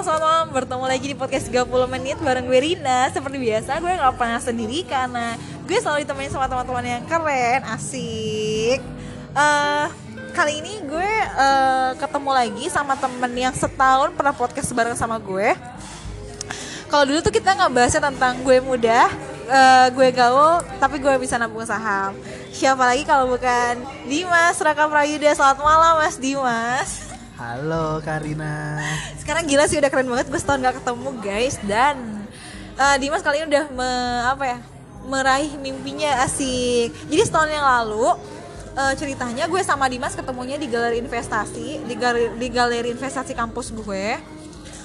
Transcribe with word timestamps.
selamat 0.00 0.24
malam 0.24 0.46
Bertemu 0.56 0.86
lagi 0.88 1.06
di 1.12 1.16
podcast 1.16 1.52
30 1.52 1.68
menit 1.92 2.16
bareng 2.24 2.48
gue 2.48 2.56
Rina. 2.56 3.12
Seperti 3.12 3.36
biasa 3.36 3.84
gue 3.84 3.92
gak 4.00 4.16
pernah 4.16 4.40
sendiri 4.40 4.80
karena 4.88 5.36
gue 5.68 5.76
selalu 5.76 6.08
ditemenin 6.08 6.32
sama 6.32 6.48
teman-teman 6.48 6.84
yang 6.88 7.04
keren, 7.04 7.60
asik. 7.68 8.80
Uh, 9.36 9.92
Kali 10.32 10.64
ini 10.64 10.80
gue 10.88 11.12
uh, 11.36 11.92
ketemu 12.00 12.30
lagi 12.32 12.64
sama 12.72 12.96
temen 12.96 13.28
yang 13.36 13.52
setahun 13.52 14.16
pernah 14.16 14.32
podcast 14.32 14.72
bareng 14.72 14.96
sama 14.96 15.20
gue. 15.20 15.52
Kalau 16.88 17.04
dulu 17.04 17.20
tuh 17.20 17.34
kita 17.36 17.52
nggak 17.52 17.68
bahasnya 17.68 18.00
tentang 18.00 18.40
gue 18.40 18.56
muda, 18.64 19.04
uh, 19.52 19.86
gue 19.92 20.08
gaul, 20.16 20.64
tapi 20.80 20.96
gue 20.96 21.12
bisa 21.20 21.36
nabung 21.36 21.68
saham. 21.68 22.16
Siapa 22.56 22.88
lagi 22.88 23.04
kalau 23.04 23.36
bukan 23.36 23.84
Dimas 24.08 24.56
Raka 24.64 24.88
Prayuda? 24.88 25.36
Selamat 25.36 25.60
malam 25.60 25.92
Mas 26.00 26.16
Dimas 26.16 27.09
Halo 27.40 28.04
Karina. 28.04 28.76
Sekarang 29.16 29.48
gila 29.48 29.64
sih 29.64 29.80
udah 29.80 29.88
keren 29.88 30.12
banget 30.12 30.28
gue 30.28 30.36
setahun 30.36 30.60
gak 30.60 30.76
ketemu 30.84 31.08
guys 31.24 31.56
dan 31.64 31.96
uh, 32.76 32.96
Dimas 33.00 33.24
kali 33.24 33.40
ini 33.40 33.48
udah 33.48 33.64
me, 33.72 33.90
apa 34.28 34.44
ya 34.44 34.58
meraih 35.08 35.56
mimpinya 35.56 36.20
asik. 36.28 36.92
Jadi 37.08 37.22
setahun 37.24 37.48
yang 37.48 37.64
lalu 37.64 38.12
uh, 38.76 38.92
ceritanya 38.92 39.48
gue 39.48 39.56
sama 39.64 39.88
Dimas 39.88 40.12
ketemunya 40.12 40.60
di 40.60 40.68
galeri 40.68 41.00
investasi 41.00 41.80
di 41.88 41.94
galeri, 41.96 42.28
di 42.36 42.48
galeri 42.52 42.92
investasi 42.92 43.32
kampus 43.32 43.72
gue. 43.72 44.20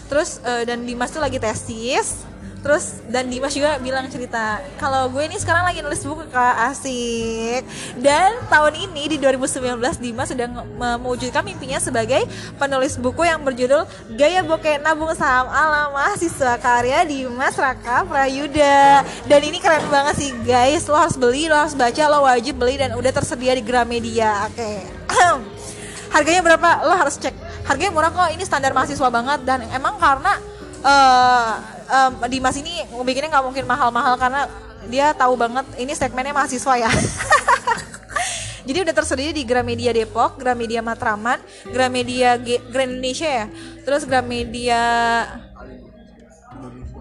Terus 0.07 0.39
uh, 0.47 0.63
dan 0.63 0.87
Dimas 0.87 1.11
tuh 1.11 1.19
lagi 1.19 1.43
tesis 1.43 2.23
Terus 2.65 3.05
dan 3.13 3.29
Dimas 3.29 3.53
juga 3.53 3.77
bilang 3.77 4.09
cerita 4.09 4.57
kalau 4.81 5.05
gue 5.13 5.21
ini 5.21 5.37
sekarang 5.37 5.69
lagi 5.69 5.85
nulis 5.85 6.01
buku 6.01 6.25
kak 6.33 6.73
asik. 6.73 7.61
Dan 8.01 8.41
tahun 8.49 8.89
ini 8.89 9.05
di 9.05 9.17
2019 9.21 9.77
Dimas 10.01 10.33
sudah 10.33 10.49
mewujudkan 10.97 11.45
mimpinya 11.45 11.77
sebagai 11.77 12.25
penulis 12.57 12.97
buku 12.97 13.21
yang 13.21 13.45
berjudul 13.45 13.85
Gaya 14.17 14.41
Bokeh 14.41 14.81
Nabung 14.81 15.13
Saham 15.13 15.45
ala 15.45 15.93
Mahasiswa 15.93 16.57
karya 16.57 17.05
Dimas 17.05 17.53
Raka 17.53 18.01
Prayuda. 18.01 19.05
Dan 19.29 19.45
ini 19.45 19.61
keren 19.61 19.85
banget 19.93 20.25
sih 20.25 20.33
guys. 20.41 20.89
Lo 20.89 20.97
harus 20.97 21.21
beli, 21.21 21.45
lo 21.45 21.53
harus 21.53 21.77
baca, 21.77 22.03
lo 22.09 22.25
wajib 22.25 22.57
beli 22.57 22.81
dan 22.81 22.97
udah 22.97 23.13
tersedia 23.13 23.53
di 23.53 23.61
Gramedia. 23.61 24.49
Oke. 24.49 24.81
Okay. 25.05 25.45
Harganya 26.17 26.41
berapa? 26.41 26.69
Lo 26.81 26.97
harus 26.97 27.21
cek. 27.21 27.37
Harganya 27.69 27.93
murah 27.93 28.09
kok. 28.09 28.33
Ini 28.33 28.41
standar 28.41 28.73
mahasiswa 28.73 29.05
banget 29.13 29.45
dan 29.45 29.61
emang 29.69 30.01
karena 30.01 30.41
uh, 30.81 31.74
um, 31.89 32.11
Dimas 32.29 32.55
ini 32.57 32.85
bikinnya 33.05 33.29
nggak 33.31 33.45
mungkin 33.45 33.65
mahal-mahal 33.65 34.15
karena 34.17 34.49
dia 34.85 35.13
tahu 35.17 35.33
banget 35.37 35.65
ini 35.81 35.93
segmennya 35.97 36.33
mahasiswa 36.33 36.73
ya. 36.77 36.91
Jadi 38.65 38.81
udah 38.81 38.95
tersedia 38.97 39.29
di 39.29 39.45
Gramedia 39.45 39.93
Depok, 39.93 40.41
Gramedia 40.41 40.81
Matraman, 40.81 41.37
Gramedia 41.69 42.41
G 42.41 42.57
Grand 42.73 42.97
Indonesia 42.97 43.29
ya. 43.29 43.45
Terus 43.85 44.09
Gramedia 44.09 44.81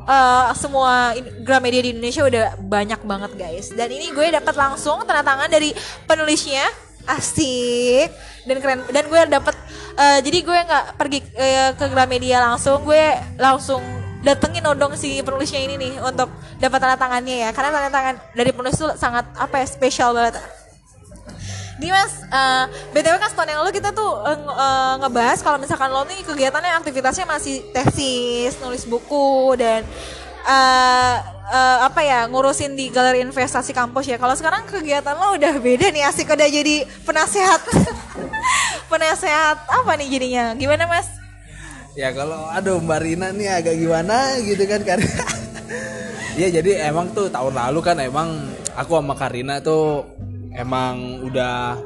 uh, 0.05 0.53
semua 0.53 1.17
Gramedia 1.41 1.81
di 1.81 1.97
Indonesia 1.97 2.21
udah 2.25 2.61
banyak 2.61 3.01
banget 3.09 3.33
guys. 3.37 3.73
Dan 3.73 3.89
ini 3.89 4.13
gue 4.13 4.27
dapat 4.29 4.53
langsung 4.53 5.01
tanda 5.09 5.25
tangan 5.25 5.49
dari 5.49 5.73
penulisnya 6.05 6.69
asik 7.05 8.09
dan 8.49 8.57
keren 8.65 8.81
dan 8.89 9.05
gue 9.09 9.21
dapat 9.29 9.57
uh, 9.97 10.19
jadi 10.25 10.39
gue 10.41 10.59
nggak 10.69 10.85
pergi 10.97 11.19
uh, 11.37 11.71
ke 11.77 11.85
Gramedia 11.93 12.41
langsung 12.41 12.81
gue 12.85 13.05
langsung 13.37 13.81
datengin 14.25 14.65
odong 14.65 14.97
si 14.97 15.21
penulisnya 15.21 15.61
ini 15.61 15.77
nih 15.77 15.93
untuk 16.01 16.33
dapat 16.57 16.79
tanda 16.81 16.97
tangannya 16.97 17.45
ya 17.45 17.51
karena 17.53 17.71
tanda 17.71 17.91
tangan 17.93 18.15
dari 18.33 18.51
penulis 18.51 18.77
itu 18.81 18.89
sangat 18.97 19.29
apa 19.37 19.61
ya 19.61 19.67
spesial 19.69 20.17
banget 20.17 20.41
Dimas, 21.75 22.23
uh, 22.31 22.71
btw 22.95 23.19
kan 23.19 23.29
setahun 23.35 23.51
yang 23.51 23.61
lalu 23.67 23.75
kita 23.75 23.91
tuh 23.91 24.07
uh, 24.07 24.39
uh, 24.47 24.95
ngebahas 25.03 25.43
kalau 25.43 25.59
misalkan 25.59 25.91
lo 25.91 26.07
nih 26.07 26.23
kegiatannya 26.23 26.71
aktivitasnya 26.79 27.27
masih 27.27 27.67
tesis, 27.75 28.55
nulis 28.63 28.87
buku 28.87 29.59
dan 29.59 29.83
uh, 30.47 31.17
uh, 31.51 31.79
apa 31.91 32.01
ya 32.07 32.31
ngurusin 32.31 32.79
di 32.79 32.95
galeri 32.95 33.27
investasi 33.27 33.75
kampus 33.75 34.07
ya. 34.07 34.23
Kalau 34.23 34.39
sekarang 34.39 34.71
kegiatan 34.71 35.19
lo 35.19 35.35
udah 35.35 35.59
beda 35.59 35.91
nih, 35.91 36.07
asik 36.07 36.31
udah 36.31 36.47
jadi 36.47 36.87
penasehat, 37.03 37.67
penasehat 38.93 39.59
apa 39.67 39.91
nih 39.99 40.09
jadinya? 40.15 40.55
Gimana 40.55 40.87
mas? 40.87 41.24
Ya 41.95 42.11
kalau 42.11 42.51
aduh 42.51 42.83
Mbak 42.83 43.01
Rina 43.03 43.29
nih 43.31 43.49
agak 43.63 43.75
gimana? 43.79 44.39
gitu 44.43 44.65
kan 44.67 44.83
karena 44.83 45.07
ya 46.41 46.51
jadi 46.51 46.91
emang 46.91 47.15
tuh 47.15 47.31
tahun 47.31 47.55
lalu 47.55 47.81
kan 47.83 47.97
emang 48.03 48.51
aku 48.75 48.99
sama 48.99 49.15
Karina 49.15 49.63
tuh 49.63 50.03
emang 50.55 51.23
udah 51.23 51.79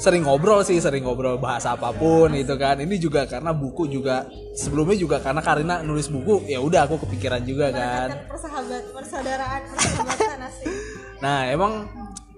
sering 0.00 0.24
ngobrol 0.24 0.64
sih 0.64 0.80
sering 0.80 1.04
ngobrol 1.04 1.36
bahas 1.36 1.68
apa 1.68 1.92
pun 1.92 2.32
itu 2.32 2.56
kan. 2.56 2.80
Ini 2.80 2.96
juga 2.96 3.28
karena 3.28 3.52
buku 3.52 3.84
juga 3.92 4.24
sebelumnya 4.56 4.96
juga 4.96 5.20
karena 5.20 5.44
Karina 5.44 5.84
nulis 5.84 6.08
buku 6.08 6.48
ya 6.48 6.56
udah 6.56 6.88
aku 6.88 7.04
kepikiran 7.04 7.44
juga 7.44 7.68
kan. 7.68 8.08
persahabat 8.24 8.84
persaudaraan 8.96 9.60
persahabatan 9.68 10.38
nah 11.24 11.44
emang 11.52 11.84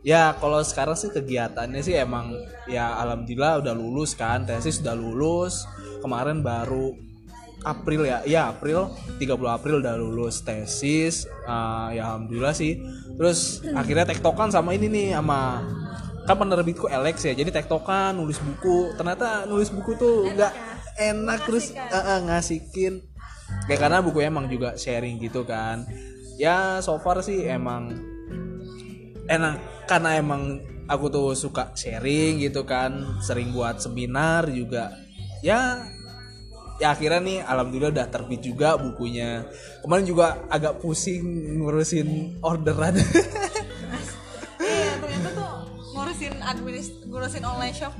ya 0.02 0.34
kalau 0.42 0.58
sekarang 0.66 0.98
sih 0.98 1.14
kegiatannya 1.14 1.80
sih 1.86 1.94
emang 1.94 2.34
ya 2.66 2.98
alhamdulillah 2.98 3.62
udah 3.62 3.74
lulus 3.78 4.18
kan 4.18 4.42
tesis 4.42 4.82
udah 4.82 4.98
lulus 4.98 5.62
kemarin 6.02 6.42
baru 6.42 6.92
April 7.62 8.06
ya. 8.06 8.18
Ya 8.26 8.50
April 8.50 8.90
30 9.18 9.26
April 9.46 9.74
udah 9.82 9.94
lulus 9.94 10.42
tesis 10.42 11.30
uh, 11.46 11.94
ya 11.94 12.12
alhamdulillah 12.12 12.54
sih. 12.54 12.82
Terus 13.16 13.62
akhirnya 13.72 14.06
tektokan 14.06 14.50
sama 14.50 14.74
ini 14.74 14.90
nih 14.90 15.08
sama 15.16 15.62
kan 16.26 16.36
penerbitku 16.38 16.90
Alex 16.90 17.22
ya. 17.26 17.34
Jadi 17.34 17.54
tektokan 17.54 18.18
nulis 18.18 18.38
buku. 18.42 18.94
Ternyata 18.98 19.46
nulis 19.46 19.70
buku 19.70 19.94
tuh 19.94 20.30
nggak 20.30 20.52
enak 20.98 21.40
terus 21.48 21.72
uh, 21.74 21.96
uh, 21.96 22.18
ngasihin 22.28 23.00
kayak 23.68 23.80
karena 23.80 23.98
buku 24.02 24.18
emang 24.22 24.50
juga 24.50 24.74
sharing 24.74 25.22
gitu 25.22 25.46
kan. 25.46 25.86
Ya 26.38 26.82
so 26.82 26.98
far 26.98 27.22
sih 27.22 27.46
emang 27.46 27.94
enak. 29.30 29.86
Karena 29.86 30.18
emang 30.18 30.62
aku 30.90 31.06
tuh 31.10 31.38
suka 31.38 31.70
sharing 31.78 32.42
gitu 32.42 32.66
kan. 32.66 33.22
Sering 33.22 33.54
buat 33.54 33.78
seminar 33.78 34.50
juga 34.50 35.01
ya 35.42 35.82
ya 36.78 36.94
akhirnya 36.94 37.20
nih 37.22 37.38
alhamdulillah 37.46 37.92
udah 37.94 38.06
terbit 38.10 38.40
juga 38.42 38.74
bukunya 38.78 39.46
kemarin 39.82 40.06
juga 40.06 40.42
agak 40.50 40.78
pusing 40.82 41.22
ngurusin 41.62 42.38
orderan 42.42 42.98
iya 44.62 44.92
ternyata 44.98 45.28
tuh 45.34 45.50
ngurusin 45.94 46.34
administ 46.42 46.88
ngurusin 47.06 47.42
online 47.44 47.76
shop 47.76 47.94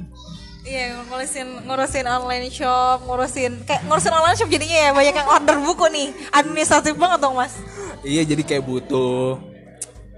Iya 0.63 0.95
ngurusin 1.11 1.67
ngurusin 1.67 2.07
online 2.07 2.47
shop, 2.47 3.03
ngurusin 3.03 3.67
kayak 3.67 3.83
ngurusin 3.83 4.15
online 4.15 4.39
shop 4.39 4.47
jadinya 4.47 4.79
ya 4.79 4.91
banyak 4.95 5.15
yang 5.19 5.27
order 5.27 5.59
buku 5.59 5.91
nih, 5.91 6.15
administratif 6.31 6.95
banget 6.95 7.19
dong 7.19 7.35
mas. 7.35 7.59
Iya 8.07 8.23
jadi 8.23 8.47
kayak 8.47 8.63
butuh 8.71 9.43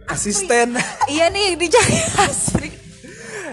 asisten. 0.05 0.77
iya 1.09 1.33
nih 1.33 1.57
dicari 1.57 1.97
asli. 2.29 2.84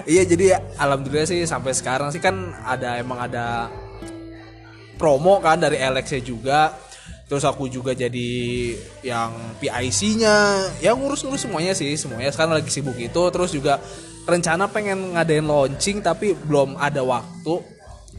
Iya 0.06 0.24
jadi 0.26 0.60
alhamdulillah 0.78 1.28
sih 1.28 1.44
sampai 1.46 1.74
sekarang 1.74 2.14
sih 2.14 2.22
kan 2.22 2.54
ada 2.66 2.98
emang 3.02 3.20
ada 3.20 3.72
promo 5.02 5.42
kan 5.42 5.58
dari 5.58 5.82
Alexa 5.82 6.22
juga. 6.22 6.78
Terus 7.26 7.48
aku 7.48 7.72
juga 7.72 7.96
jadi 7.96 8.30
yang 9.02 9.32
PIC-nya 9.58 10.68
ya 10.84 10.92
ngurus-ngurus 10.94 11.48
semuanya 11.48 11.74
sih 11.74 11.96
semuanya. 11.98 12.30
Sekarang 12.30 12.60
lagi 12.60 12.70
sibuk 12.70 13.00
itu. 13.00 13.24
Terus 13.34 13.56
juga 13.56 13.80
rencana 14.30 14.70
pengen 14.70 15.18
ngadain 15.18 15.48
launching 15.48 16.04
tapi 16.06 16.38
belum 16.38 16.78
ada 16.78 17.02
waktu. 17.02 17.64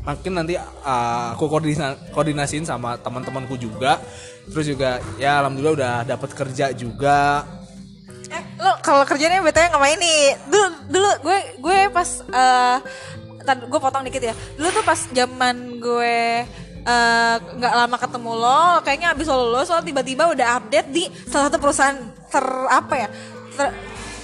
Mungkin 0.03 0.33
nanti 0.35 0.59
uh, 0.59 1.37
aku 1.37 1.47
koordina 1.47 1.95
koordinasiin 2.11 2.67
sama 2.67 2.99
teman-temanku 2.99 3.55
juga. 3.61 4.01
Terus 4.49 4.67
juga 4.67 4.99
ya 5.21 5.45
alhamdulillah 5.45 5.77
udah 5.77 5.95
dapat 6.09 6.33
kerja 6.35 6.75
juga 6.75 7.47
lo 8.63 8.73
kalau 8.79 9.03
kerjanya 9.03 9.43
betulnya 9.43 9.75
ngapain 9.75 9.99
nih. 9.99 10.39
Dulu 10.47 10.67
dulu 10.87 11.11
gue 11.27 11.39
gue 11.59 11.79
pas 11.91 12.09
uh, 12.31 12.79
gue 13.43 13.81
potong 13.83 14.07
dikit 14.07 14.23
ya. 14.23 14.35
Dulu 14.55 14.69
tuh 14.71 14.85
pas 14.87 15.01
zaman 15.11 15.83
gue 15.83 16.47
Eh, 16.83 17.37
nggak 17.39 17.75
uh, 17.79 17.79
lama 17.87 17.95
ketemu 17.95 18.33
lo 18.43 18.83
kayaknya 18.83 19.15
abis 19.15 19.31
lo 19.31 19.55
lulus 19.55 19.71
lo 19.71 19.79
tiba-tiba 19.87 20.35
udah 20.35 20.59
update 20.59 20.91
di 20.91 21.07
salah 21.31 21.47
satu 21.47 21.63
perusahaan 21.63 21.95
ter 22.27 22.43
apa 22.67 22.95
ya 22.99 23.09
ter, 23.55 23.67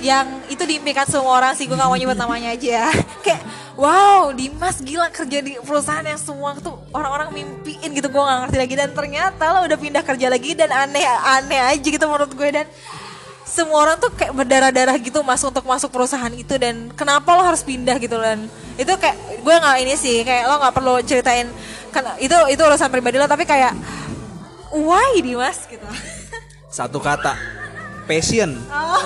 yang 0.02 0.26
itu 0.50 0.66
diimpikan 0.66 1.06
semua 1.06 1.38
orang 1.38 1.54
sih 1.54 1.70
gue 1.70 1.78
nggak 1.78 1.86
mau 1.86 1.94
nyebut 1.94 2.18
namanya 2.18 2.58
aja. 2.58 2.90
Kayak 3.24 3.46
wow 3.78 4.34
Dimas 4.34 4.82
gila 4.82 5.06
kerja 5.14 5.38
di 5.38 5.54
perusahaan 5.62 6.02
yang 6.02 6.18
semua 6.18 6.58
tuh 6.58 6.82
orang-orang 6.90 7.30
mimpiin 7.30 7.94
gitu 7.94 8.10
gue 8.10 8.22
nggak 8.26 8.50
ngerti 8.50 8.58
lagi. 8.58 8.74
Dan 8.74 8.90
ternyata 8.90 9.44
lo 9.54 9.60
udah 9.62 9.78
pindah 9.78 10.02
kerja 10.02 10.26
lagi 10.26 10.58
dan 10.58 10.74
aneh 10.74 11.06
aneh 11.06 11.62
aja 11.62 11.86
gitu 11.86 12.10
menurut 12.10 12.34
gue. 12.34 12.48
Dan 12.50 12.66
semua 13.48 13.88
orang 13.88 13.96
tuh 13.96 14.12
kayak 14.12 14.36
berdarah-darah 14.36 14.96
gitu 15.00 15.24
mas 15.24 15.40
untuk 15.40 15.64
masuk 15.64 15.88
perusahaan 15.88 16.30
itu 16.36 16.52
dan 16.60 16.92
kenapa 16.92 17.32
lo 17.32 17.40
harus 17.40 17.64
pindah 17.64 17.96
gitu 17.96 18.20
dan 18.20 18.44
itu 18.76 18.92
kayak 19.00 19.16
gue 19.40 19.54
nggak 19.56 19.76
ini 19.82 19.94
sih 19.96 20.20
kayak 20.20 20.44
lo 20.44 20.60
nggak 20.60 20.74
perlu 20.76 20.94
ceritain 21.00 21.48
kan 21.88 22.04
itu 22.20 22.36
itu 22.52 22.60
urusan 22.60 22.92
pribadi 22.92 23.16
lo 23.16 23.24
tapi 23.24 23.48
kayak 23.48 23.72
why 24.76 25.16
Dimas 25.24 25.64
gitu? 25.64 25.84
Satu 26.76 27.00
kata 27.00 27.34
passion. 28.04 28.56
Oh. 28.72 29.00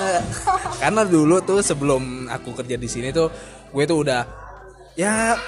karena 0.78 1.02
dulu 1.06 1.42
tuh 1.42 1.62
sebelum 1.62 2.26
aku 2.30 2.54
kerja 2.58 2.78
di 2.78 2.86
sini 2.90 3.14
tuh 3.14 3.30
gue 3.70 3.84
tuh 3.86 4.02
udah 4.02 4.22
ya 4.98 5.38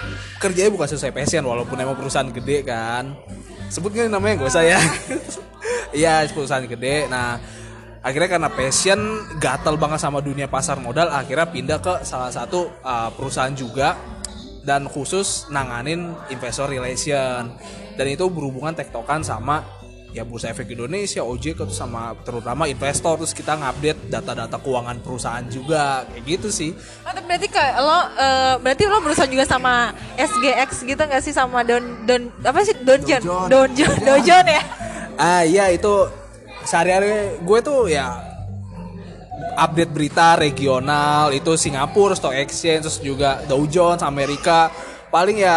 kerjanya 0.41 0.71
bukan 0.73 0.89
sesuai 0.89 1.13
passion 1.13 1.45
walaupun 1.45 1.75
emang 1.79 1.99
perusahaan 1.99 2.31
gede 2.31 2.63
kan. 2.63 3.15
Sebut 3.71 3.91
nggak 3.91 4.11
namanya 4.11 4.43
gak 4.43 4.51
usah 4.55 4.65
ya. 4.67 4.79
Iya 5.91 6.27
perusahaan 6.35 6.63
gede. 6.67 7.11
Nah 7.11 7.43
akhirnya 8.05 8.37
karena 8.37 8.51
passion 8.53 9.01
gatel 9.41 9.81
banget 9.81 10.05
sama 10.05 10.21
dunia 10.21 10.45
pasar 10.47 10.77
modal 10.77 11.09
akhirnya 11.09 11.49
pindah 11.49 11.81
ke 11.81 12.05
salah 12.05 12.29
satu 12.29 12.69
uh, 12.85 13.09
perusahaan 13.17 13.57
juga. 13.57 13.97
Dan 14.65 14.89
khusus 14.89 15.45
nanganin 15.53 16.17
investor 16.33 16.73
relation. 16.73 17.53
Dan 18.01 18.07
itu 18.09 18.25
berhubungan 18.33 18.73
tektokan 18.73 19.21
sama 19.21 19.61
ya 20.15 20.25
bursa 20.25 20.55
efek 20.55 20.73
Indonesia 20.73 21.21
OJK 21.21 21.69
tuh 21.69 21.77
sama 21.77 22.17
terutama 22.25 22.65
investor. 22.65 23.21
Terus 23.21 23.37
kita 23.37 23.61
ngupdate 23.61 24.09
data-data 24.09 24.57
keuangan 24.57 25.05
perusahaan 25.05 25.45
juga 25.53 26.09
kayak 26.09 26.25
gitu 26.25 26.49
sih. 26.49 26.73
Oh, 27.05 27.13
berarti 27.13 27.49
kayak 27.53 27.77
lo 27.77 27.99
eh, 28.17 28.55
berarti 28.65 28.83
lo 28.89 28.99
berusaha 29.05 29.29
juga 29.29 29.45
sama 29.45 29.93
SGX 30.17 30.89
gitu 30.89 31.03
nggak 31.05 31.21
sih? 31.21 31.37
Sama 31.37 31.61
Don 31.61 32.09
Don 32.09 32.33
apa 32.41 32.65
sih? 32.65 32.73
Donjon. 32.81 33.21
Donjon 33.53 33.95
Dojon 34.01 34.47
ya? 34.49 34.63
ah 35.15 35.47
iya 35.47 35.71
itu 35.71 35.93
sehari-hari 36.65 37.39
gue 37.45 37.59
tuh 37.61 37.87
ya 37.89 38.19
update 39.55 39.93
berita 39.95 40.35
regional 40.35 41.31
itu 41.31 41.55
Singapura 41.55 42.17
Stock 42.19 42.35
Exchange 42.35 42.89
terus 42.89 42.99
juga 42.99 43.45
Dow 43.47 43.63
Jones 43.69 44.03
Amerika 44.03 44.73
paling 45.15 45.39
ya 45.47 45.57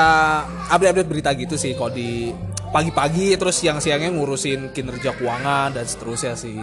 update-update 0.70 1.10
berita 1.10 1.30
gitu 1.34 1.58
sih 1.58 1.74
kalau 1.74 1.90
di 1.90 2.30
pagi-pagi 2.70 3.34
terus 3.40 3.58
siang-siangnya 3.58 4.14
ngurusin 4.14 4.70
kinerja 4.76 5.18
keuangan 5.18 5.74
dan 5.74 5.86
seterusnya 5.88 6.38
sih 6.38 6.60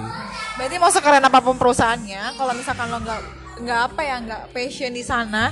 Berarti 0.54 0.76
mau 0.78 0.92
sekeren 0.92 1.24
apa 1.24 1.42
pun 1.42 1.58
perusahaannya, 1.58 2.38
kalau 2.38 2.52
misalkan 2.54 2.86
lo 2.92 3.02
nggak 3.02 3.20
nggak 3.66 3.80
apa 3.90 4.00
ya 4.06 4.16
nggak 4.22 4.42
passion 4.54 4.92
di 4.94 5.02
sana, 5.02 5.50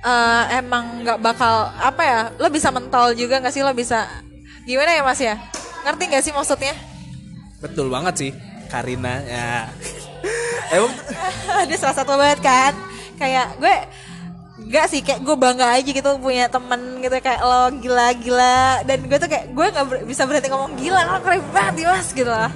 eh, 0.00 0.44
emang 0.56 1.04
nggak 1.04 1.18
bakal 1.20 1.68
apa 1.76 2.02
ya? 2.04 2.20
Lo 2.40 2.48
bisa 2.48 2.72
mentol 2.72 3.12
juga 3.12 3.42
nggak 3.42 3.52
sih? 3.52 3.60
Lo 3.60 3.76
bisa 3.76 4.08
gimana 4.64 4.96
ya 4.96 5.02
mas 5.04 5.20
ya? 5.20 5.36
Ngerti 5.84 6.02
nggak 6.08 6.24
sih 6.24 6.32
maksudnya? 6.32 6.72
Betul 7.58 7.86
banget 7.90 8.14
sih 8.16 8.30
Karina 8.68 9.22
ya. 9.24 9.66
Emang? 10.74 10.92
Dia 11.64 11.78
salah 11.80 11.96
satu 11.96 12.14
banget 12.14 12.40
kan. 12.44 12.72
Kayak 13.16 13.56
gue 13.58 13.76
Gak 14.68 14.90
sih 14.92 15.00
kayak 15.00 15.24
gue 15.24 15.32
bangga 15.32 15.80
aja 15.80 15.86
gitu 15.86 16.20
punya 16.20 16.44
temen 16.50 17.00
gitu 17.00 17.14
kayak 17.24 17.40
lo 17.40 17.72
gila-gila. 17.80 18.84
Dan 18.84 19.08
gue 19.08 19.16
tuh 19.16 19.30
kayak 19.30 19.54
gue 19.56 19.66
nggak 19.70 19.86
ber- 19.88 20.04
bisa 20.04 20.28
berhenti 20.28 20.52
ngomong 20.52 20.76
gila 20.76 21.00
lo 21.08 21.18
keren 21.24 21.40
banget 21.56 21.88
ya 21.88 21.88
mas 21.96 22.10
gitu 22.12 22.28
lah 22.28 22.52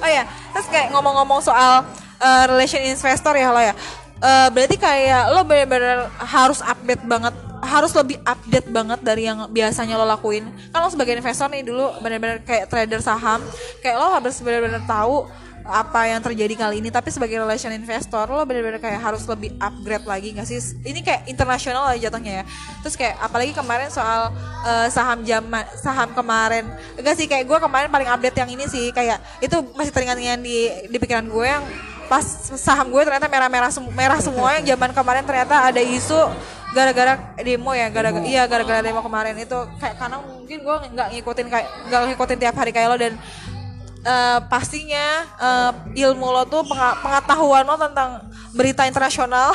oh 0.00 0.08
ya 0.08 0.24
terus 0.56 0.66
kayak 0.72 0.88
ngomong-ngomong 0.92 1.40
soal 1.44 1.84
uh, 2.20 2.44
relation 2.48 2.80
investor 2.80 3.36
ya 3.36 3.52
lo 3.52 3.60
ya. 3.60 3.74
Uh, 4.20 4.48
berarti 4.52 4.76
kayak 4.76 5.32
lo 5.32 5.44
bener-bener 5.48 6.08
harus 6.20 6.60
update 6.60 7.04
banget 7.08 7.32
harus 7.60 7.92
lebih 7.92 8.16
update 8.24 8.68
banget 8.72 9.00
dari 9.04 9.28
yang 9.28 9.48
biasanya 9.52 10.00
lo 10.00 10.08
lakuin. 10.08 10.48
Kan 10.72 10.80
lo 10.80 10.88
sebagai 10.88 11.16
investor 11.16 11.48
nih 11.52 11.62
dulu 11.64 12.00
bener-bener 12.00 12.40
kayak 12.40 12.72
trader 12.72 13.00
saham 13.04 13.44
kayak 13.84 13.96
lo 14.00 14.08
harus 14.16 14.40
bener-bener 14.40 14.80
tahu 14.88 15.28
apa 15.60 16.08
yang 16.08 16.20
terjadi 16.24 16.54
kali 16.56 16.80
ini. 16.80 16.88
Tapi 16.88 17.12
sebagai 17.12 17.36
relation 17.36 17.70
investor 17.70 18.24
lo 18.26 18.42
bener-bener 18.48 18.80
kayak 18.80 19.00
harus 19.00 19.28
lebih 19.28 19.52
upgrade 19.60 20.06
lagi 20.08 20.28
nggak 20.32 20.46
sih? 20.48 20.58
Ini 20.82 21.00
kayak 21.04 21.22
internasional 21.28 21.84
lah 21.92 21.96
jatuhnya 22.00 22.42
ya. 22.42 22.44
Terus 22.80 22.96
kayak 22.96 23.20
apalagi 23.20 23.52
kemarin 23.52 23.92
soal 23.92 24.32
uh, 24.64 24.88
saham 24.88 25.20
zaman 25.22 25.64
saham 25.76 26.10
kemarin. 26.16 26.64
Enggak 26.96 27.14
sih 27.20 27.28
kayak 27.28 27.44
gue 27.44 27.58
kemarin 27.60 27.88
paling 27.92 28.08
update 28.08 28.36
yang 28.40 28.50
ini 28.50 28.64
sih. 28.66 28.88
Kayak 28.90 29.20
itu 29.44 29.56
masih 29.76 29.92
teringat-ingat 29.92 30.40
di 30.40 30.88
di 30.88 30.96
pikiran 30.96 31.28
gue 31.28 31.46
yang 31.46 31.64
pas 32.10 32.24
saham 32.58 32.90
gue 32.90 33.02
ternyata 33.06 33.28
merah-merah 33.28 33.70
merah 33.92 34.18
semua. 34.18 34.56
Yang 34.58 34.74
zaman 34.74 34.90
kemarin 34.96 35.24
ternyata 35.28 35.70
ada 35.70 35.78
isu 35.78 36.18
gara-gara 36.70 37.34
demo 37.42 37.74
ya 37.74 37.90
gara-gara 37.90 38.22
iya 38.22 38.42
gara-gara 38.46 38.80
demo 38.84 39.02
kemarin. 39.02 39.34
Itu 39.38 39.66
kayak 39.78 39.96
karena 39.98 40.18
mungkin 40.22 40.58
gue 40.62 40.76
nggak 40.94 41.08
ngikutin 41.16 41.46
kayak 41.50 41.68
nggak 41.90 42.00
ngikutin 42.12 42.38
tiap 42.38 42.54
hari 42.54 42.70
kayak 42.70 42.88
lo 42.90 42.96
dan 42.98 43.14
eh, 44.06 44.38
pastinya 44.46 45.06
eh, 45.38 45.72
ilmu 46.06 46.28
lo 46.30 46.42
tuh 46.46 46.62
pengetahuan 47.02 47.66
lo 47.66 47.76
tentang 47.78 48.22
berita 48.54 48.86
internasional 48.86 49.54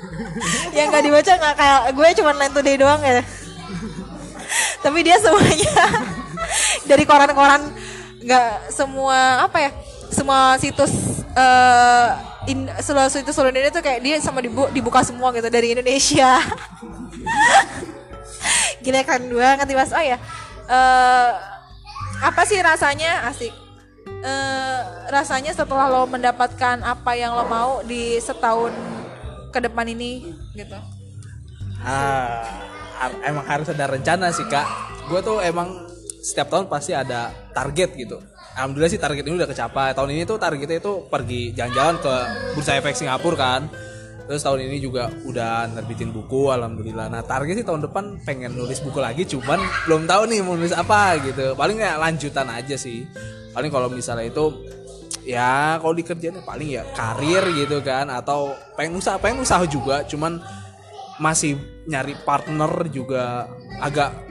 yang 0.76 0.90
nggak 0.90 1.04
dibaca 1.04 1.32
nggak 1.34 1.56
kayak 1.56 1.80
gue 1.94 2.08
cuma 2.22 2.32
line 2.36 2.54
today 2.54 2.76
doang 2.78 3.02
ya. 3.02 3.22
Tapi 4.84 4.98
dia 5.02 5.18
semuanya 5.18 5.74
dari 6.90 7.02
koran-koran 7.02 7.74
nggak 8.26 8.74
semua 8.74 9.46
apa 9.46 9.58
ya 9.62 9.70
semua 10.10 10.58
situs 10.58 11.15
eh 11.36 12.08
in, 12.48 12.64
seluruh 12.80 13.12
situs 13.12 13.36
seluruh 13.36 13.52
Indonesia 13.52 13.76
tuh 13.76 13.84
kayak 13.84 14.00
dia 14.00 14.16
sama 14.24 14.40
dibu- 14.40 14.72
dibuka 14.72 15.04
semua 15.04 15.28
gitu 15.36 15.52
dari 15.52 15.76
Indonesia. 15.76 16.40
Gila 18.82 19.02
banget 19.04 19.66
nih 19.68 19.76
mas. 19.76 19.92
Oh 19.92 20.00
ya 20.00 20.16
eh 20.66 21.30
apa 22.24 22.42
sih 22.48 22.56
rasanya? 22.64 23.28
Asik. 23.28 23.52
Eh 24.24 24.80
rasanya 25.12 25.52
setelah 25.52 25.92
lo 25.92 26.08
mendapatkan 26.08 26.80
apa 26.80 27.12
yang 27.12 27.36
lo 27.36 27.44
mau 27.44 27.84
di 27.84 28.16
setahun 28.16 28.72
ke 29.52 29.58
depan 29.60 29.86
ini 29.92 30.32
gitu? 30.56 30.78
Har- 32.96 33.20
emang 33.28 33.44
harus 33.44 33.68
ada 33.68 33.84
rencana 33.92 34.32
sih 34.32 34.48
kak. 34.48 34.64
Gue 35.12 35.20
tuh 35.20 35.38
emang 35.44 35.86
setiap 36.26 36.50
tahun 36.50 36.66
pasti 36.66 36.90
ada 36.90 37.30
target 37.54 37.94
gitu. 37.94 38.18
Alhamdulillah 38.58 38.90
sih 38.90 38.98
target 38.98 39.22
ini 39.30 39.38
udah 39.38 39.46
kecapai. 39.46 39.94
Tahun 39.94 40.10
ini 40.10 40.26
tuh 40.26 40.42
targetnya 40.42 40.82
itu 40.82 41.06
pergi 41.06 41.54
jalan-jalan 41.54 42.02
ke 42.02 42.14
bursa 42.58 42.74
efek 42.74 42.98
Singapura 42.98 43.38
kan. 43.38 43.62
Terus 44.26 44.42
tahun 44.42 44.66
ini 44.66 44.82
juga 44.82 45.06
udah 45.22 45.70
nerbitin 45.70 46.10
buku 46.10 46.50
alhamdulillah. 46.50 47.06
Nah 47.06 47.22
target 47.22 47.62
sih 47.62 47.66
tahun 47.68 47.86
depan 47.86 48.26
pengen 48.26 48.58
nulis 48.58 48.82
buku 48.82 48.98
lagi 48.98 49.22
cuman 49.22 49.62
belum 49.86 50.10
tahu 50.10 50.26
nih 50.26 50.42
mau 50.42 50.58
nulis 50.58 50.74
apa 50.74 51.14
gitu. 51.22 51.54
Paling 51.54 51.78
ya 51.78 51.94
lanjutan 51.94 52.50
aja 52.50 52.74
sih. 52.74 53.06
Paling 53.54 53.70
kalau 53.70 53.86
misalnya 53.86 54.26
itu 54.26 54.66
ya 55.22 55.78
kalau 55.78 55.94
di 55.94 56.02
kerjaan 56.02 56.42
paling 56.42 56.74
ya 56.74 56.82
karir 56.90 57.46
gitu 57.54 57.78
kan 57.86 58.10
atau 58.10 58.50
pengen 58.74 58.98
usaha 58.98 59.14
pengen 59.22 59.46
usaha 59.46 59.62
juga. 59.62 60.02
Cuman 60.10 60.42
masih 61.22 61.54
nyari 61.86 62.18
partner 62.26 62.90
juga 62.90 63.46
agak 63.78 64.25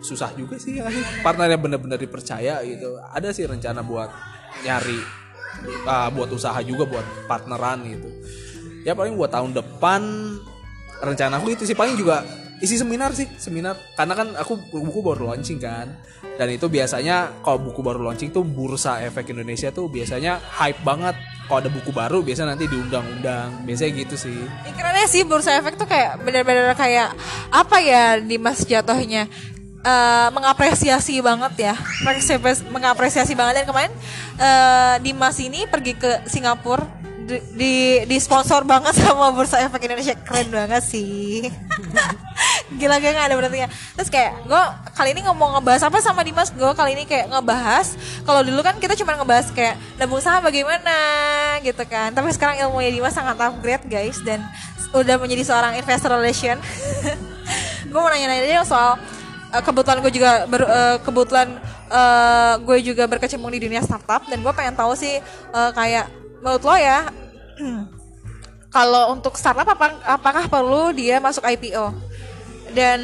susah 0.00 0.32
juga 0.34 0.56
sih 0.56 0.80
ya. 0.80 0.88
Partner 1.20 1.52
yang 1.52 1.62
bener-bener 1.62 2.00
dipercaya 2.00 2.64
gitu. 2.64 2.96
Ada 3.12 3.30
sih 3.36 3.44
rencana 3.44 3.84
buat 3.84 4.10
nyari 4.64 5.00
ah, 5.86 6.08
buat 6.10 6.30
usaha 6.32 6.56
juga 6.64 6.88
buat 6.88 7.06
partneran 7.28 7.84
gitu. 7.86 8.10
Ya 8.82 8.96
paling 8.96 9.14
buat 9.14 9.28
tahun 9.28 9.52
depan 9.52 10.02
rencana 11.04 11.38
aku 11.38 11.52
itu 11.52 11.68
sih. 11.68 11.76
Paling 11.76 12.00
juga 12.00 12.24
isi 12.60 12.80
seminar 12.80 13.12
sih 13.12 13.28
seminar. 13.36 13.76
Karena 13.96 14.16
kan 14.16 14.28
aku 14.36 14.56
buku 14.72 15.00
baru 15.04 15.32
launching 15.32 15.60
kan. 15.60 16.00
Dan 16.40 16.48
itu 16.48 16.72
biasanya 16.72 17.44
kalau 17.44 17.60
buku 17.60 17.84
baru 17.84 18.00
launching 18.00 18.32
tuh 18.32 18.44
bursa 18.44 19.04
efek 19.04 19.32
Indonesia 19.36 19.68
tuh 19.68 19.92
biasanya 19.92 20.40
hype 20.40 20.80
banget. 20.80 21.16
Kalau 21.44 21.66
ada 21.66 21.70
buku 21.72 21.90
baru 21.90 22.22
biasanya 22.24 22.56
nanti 22.56 22.70
diundang-undang. 22.70 23.68
Biasanya 23.68 23.90
gitu 24.00 24.16
sih. 24.16 24.38
Ya, 24.64 24.72
kerennya 24.72 25.06
sih 25.10 25.28
bursa 25.28 25.60
efek 25.60 25.76
tuh 25.76 25.84
kayak 25.84 26.24
bener-bener 26.24 26.72
kayak 26.72 27.12
apa 27.52 27.76
ya 27.82 28.16
Dimas 28.22 28.64
jatuhnya 28.64 29.28
Eh, 29.80 30.28
mengapresiasi 30.36 31.24
banget 31.24 31.72
ya. 31.72 31.74
Mengapresiasi- 32.68 33.32
banget. 33.32 33.64
Dan 33.64 33.64
kemarin 33.64 33.92
eh, 34.36 34.94
Dimas 35.00 35.40
ini 35.40 35.64
pergi 35.64 35.96
ke 35.96 36.28
Singapura. 36.28 37.00
Di, 37.30 38.02
di, 38.10 38.18
sponsor 38.18 38.66
banget 38.66 38.90
sama 39.06 39.30
bursa 39.30 39.62
efek 39.62 39.86
Indonesia. 39.88 40.18
Keren 40.20 40.52
banget 40.52 40.82
sih. 40.84 41.48
Gila 42.80 42.98
gak 42.98 43.30
ada 43.30 43.34
berarti 43.38 43.66
terus 43.94 44.10
kayak 44.10 44.46
gue 44.46 44.62
kali 44.94 45.10
ini 45.14 45.22
ngomong 45.26 45.58
ngebahas 45.58 45.86
apa 45.86 46.02
sama 46.02 46.26
Dimas? 46.26 46.50
Gue 46.50 46.74
kali 46.74 46.98
ini 46.98 47.06
kayak 47.06 47.30
ngebahas 47.30 47.94
kalau 48.26 48.42
dulu 48.42 48.60
kan 48.66 48.76
kita 48.82 48.98
cuma 48.98 49.14
ngebahas 49.14 49.48
kayak 49.54 49.78
nabung 49.96 50.20
saham 50.20 50.42
bagaimana? 50.42 50.92
gitu 51.64 51.86
kan. 51.88 52.12
Tapi 52.12 52.28
sekarang 52.34 52.60
ilmunya 52.68 52.90
Dimas 52.92 53.14
sangat 53.14 53.38
upgrade 53.38 53.86
guys. 53.88 54.20
Dan 54.26 54.42
udah 54.90 55.16
menjadi 55.16 55.46
seorang 55.46 55.72
investor 55.78 56.10
relation. 56.12 56.58
Gue 57.90 58.00
mau 58.00 58.10
nanya-nanya 58.10 58.66
soal 58.66 58.98
eh, 59.50 59.62
kebetulan 59.62 59.98
gue 60.02 60.12
juga 60.14 60.30
ber, 60.46 60.62
eh, 60.64 60.96
kebetulan 61.02 61.48
eh, 61.90 62.54
gue 62.62 62.78
juga 62.86 63.04
berkecimpung 63.10 63.50
di 63.50 63.60
dunia 63.62 63.82
startup 63.82 64.26
dan 64.30 64.38
gue 64.40 64.52
pengen 64.54 64.74
tahu 64.78 64.94
sih 64.94 65.18
eh, 65.26 65.70
kayak 65.74 66.06
menurut 66.40 66.62
lo 66.62 66.76
ya 66.78 66.98
kalau 68.76 69.12
untuk 69.12 69.34
startup 69.34 69.66
apa, 69.66 69.98
apakah 70.06 70.46
perlu 70.46 70.94
dia 70.94 71.18
masuk 71.18 71.42
IPO 71.42 71.90
dan 72.70 73.00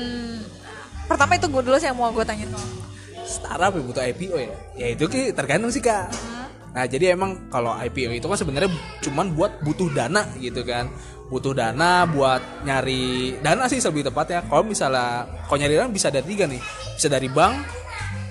pertama 1.11 1.35
itu 1.35 1.47
gue 1.50 1.62
dulu 1.62 1.76
sih 1.79 1.91
yang 1.91 1.99
mau 1.99 2.11
gue 2.15 2.23
tanya. 2.23 2.47
Startup 3.26 3.75
ya 3.75 3.83
butuh 3.83 4.05
IPO 4.07 4.37
ya? 4.38 4.55
Ya 4.79 4.87
itu 4.95 5.05
tergantung 5.35 5.75
sih 5.75 5.83
kak. 5.83 6.11
Nah 6.71 6.85
jadi 6.87 7.19
emang 7.19 7.50
kalau 7.50 7.75
IPO 7.75 8.15
itu 8.15 8.26
kan 8.31 8.38
sebenarnya 8.38 8.71
cuman 9.03 9.35
buat 9.35 9.59
butuh 9.67 9.91
dana 9.91 10.23
gitu 10.38 10.62
kan 10.62 10.87
butuh 11.26 11.52
dana 11.54 12.06
buat 12.06 12.62
nyari 12.62 13.38
dana 13.42 13.66
sih 13.66 13.83
lebih 13.83 14.06
tepatnya. 14.06 14.47
Kalau 14.47 14.62
misalnya 14.62 15.26
kalau 15.47 15.59
nyari 15.59 15.75
dana 15.75 15.90
bisa 15.90 16.09
dari 16.11 16.26
tiga 16.26 16.45
nih. 16.47 16.62
Bisa 16.95 17.09
dari 17.11 17.28
bank 17.30 17.54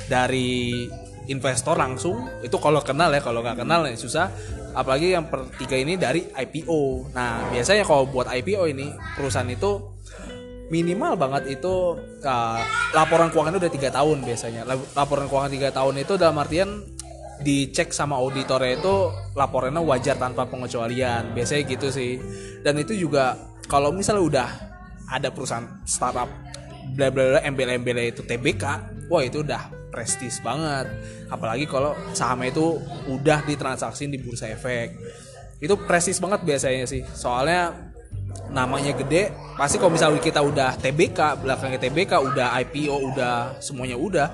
dari 0.07 0.83
investor 1.27 1.75
langsung. 1.75 2.29
Itu 2.39 2.55
kalau 2.61 2.79
kenal 2.79 3.11
ya 3.11 3.19
kalau 3.19 3.43
nggak 3.43 3.65
kenal 3.65 3.83
ya 3.87 3.95
susah. 3.99 4.31
Apalagi 4.75 5.15
yang 5.15 5.27
per 5.31 5.47
tiga 5.55 5.79
ini 5.79 5.95
dari 5.95 6.27
IPO 6.27 7.11
nah 7.15 7.47
biasanya 7.47 7.87
kalau 7.87 8.11
buat 8.11 8.27
IPO 8.27 8.67
ini 8.75 8.91
perusahaan 9.15 9.47
itu 9.47 9.95
minimal 10.67 11.15
banget 11.15 11.61
itu 11.61 11.95
uh, 12.25 12.59
laporan 12.91 13.29
keuangan 13.29 13.55
udah 13.55 13.71
tiga 13.71 13.89
tahun 13.91 14.23
biasanya. 14.23 14.67
Lap- 14.67 14.91
laporan 14.95 15.27
keuangan 15.31 15.51
tiga 15.51 15.69
tahun 15.71 16.03
itu 16.03 16.13
dalam 16.19 16.35
artian 16.39 16.94
dicek 17.41 17.91
sama 17.91 18.15
auditornya 18.15 18.79
itu 18.79 18.95
laporannya 19.35 19.81
wajar 19.83 20.15
tanpa 20.15 20.47
pengecualian. 20.47 21.35
Biasanya 21.35 21.63
gitu 21.67 21.87
sih. 21.91 22.19
Dan 22.63 22.79
itu 22.79 22.95
juga 22.95 23.35
kalau 23.67 23.91
misalnya 23.91 24.23
udah 24.23 24.49
ada 25.09 25.29
perusahaan 25.29 25.83
startup 25.85 26.29
bla 26.93 27.09
bla 27.09 27.37
bla 27.37 27.41
embel-embel 27.41 28.13
itu 28.13 28.21
TBK 28.21 28.63
wah 29.09 29.21
itu 29.25 29.41
udah 29.41 29.89
prestis 29.89 30.41
banget. 30.43 30.89
Apalagi 31.31 31.65
kalau 31.65 31.95
sahamnya 32.11 32.51
itu 32.51 32.77
udah 33.09 33.45
ditransaksi 33.47 34.11
di 34.11 34.19
bursa 34.19 34.51
efek. 34.51 34.93
Itu 35.63 35.79
prestis 35.87 36.19
banget 36.19 36.43
biasanya 36.43 36.83
sih. 36.83 37.01
Soalnya 37.15 37.71
namanya 38.51 38.91
gede 38.93 39.31
pasti 39.55 39.79
kalau 39.79 39.95
misalnya 39.95 40.19
kita 40.19 40.43
udah 40.43 40.75
TBK 40.77 41.39
belakangnya 41.41 41.79
TBK 41.79 42.13
udah 42.19 42.47
IPO 42.61 42.95
udah 43.15 43.35
semuanya 43.63 43.95
udah. 43.95 44.27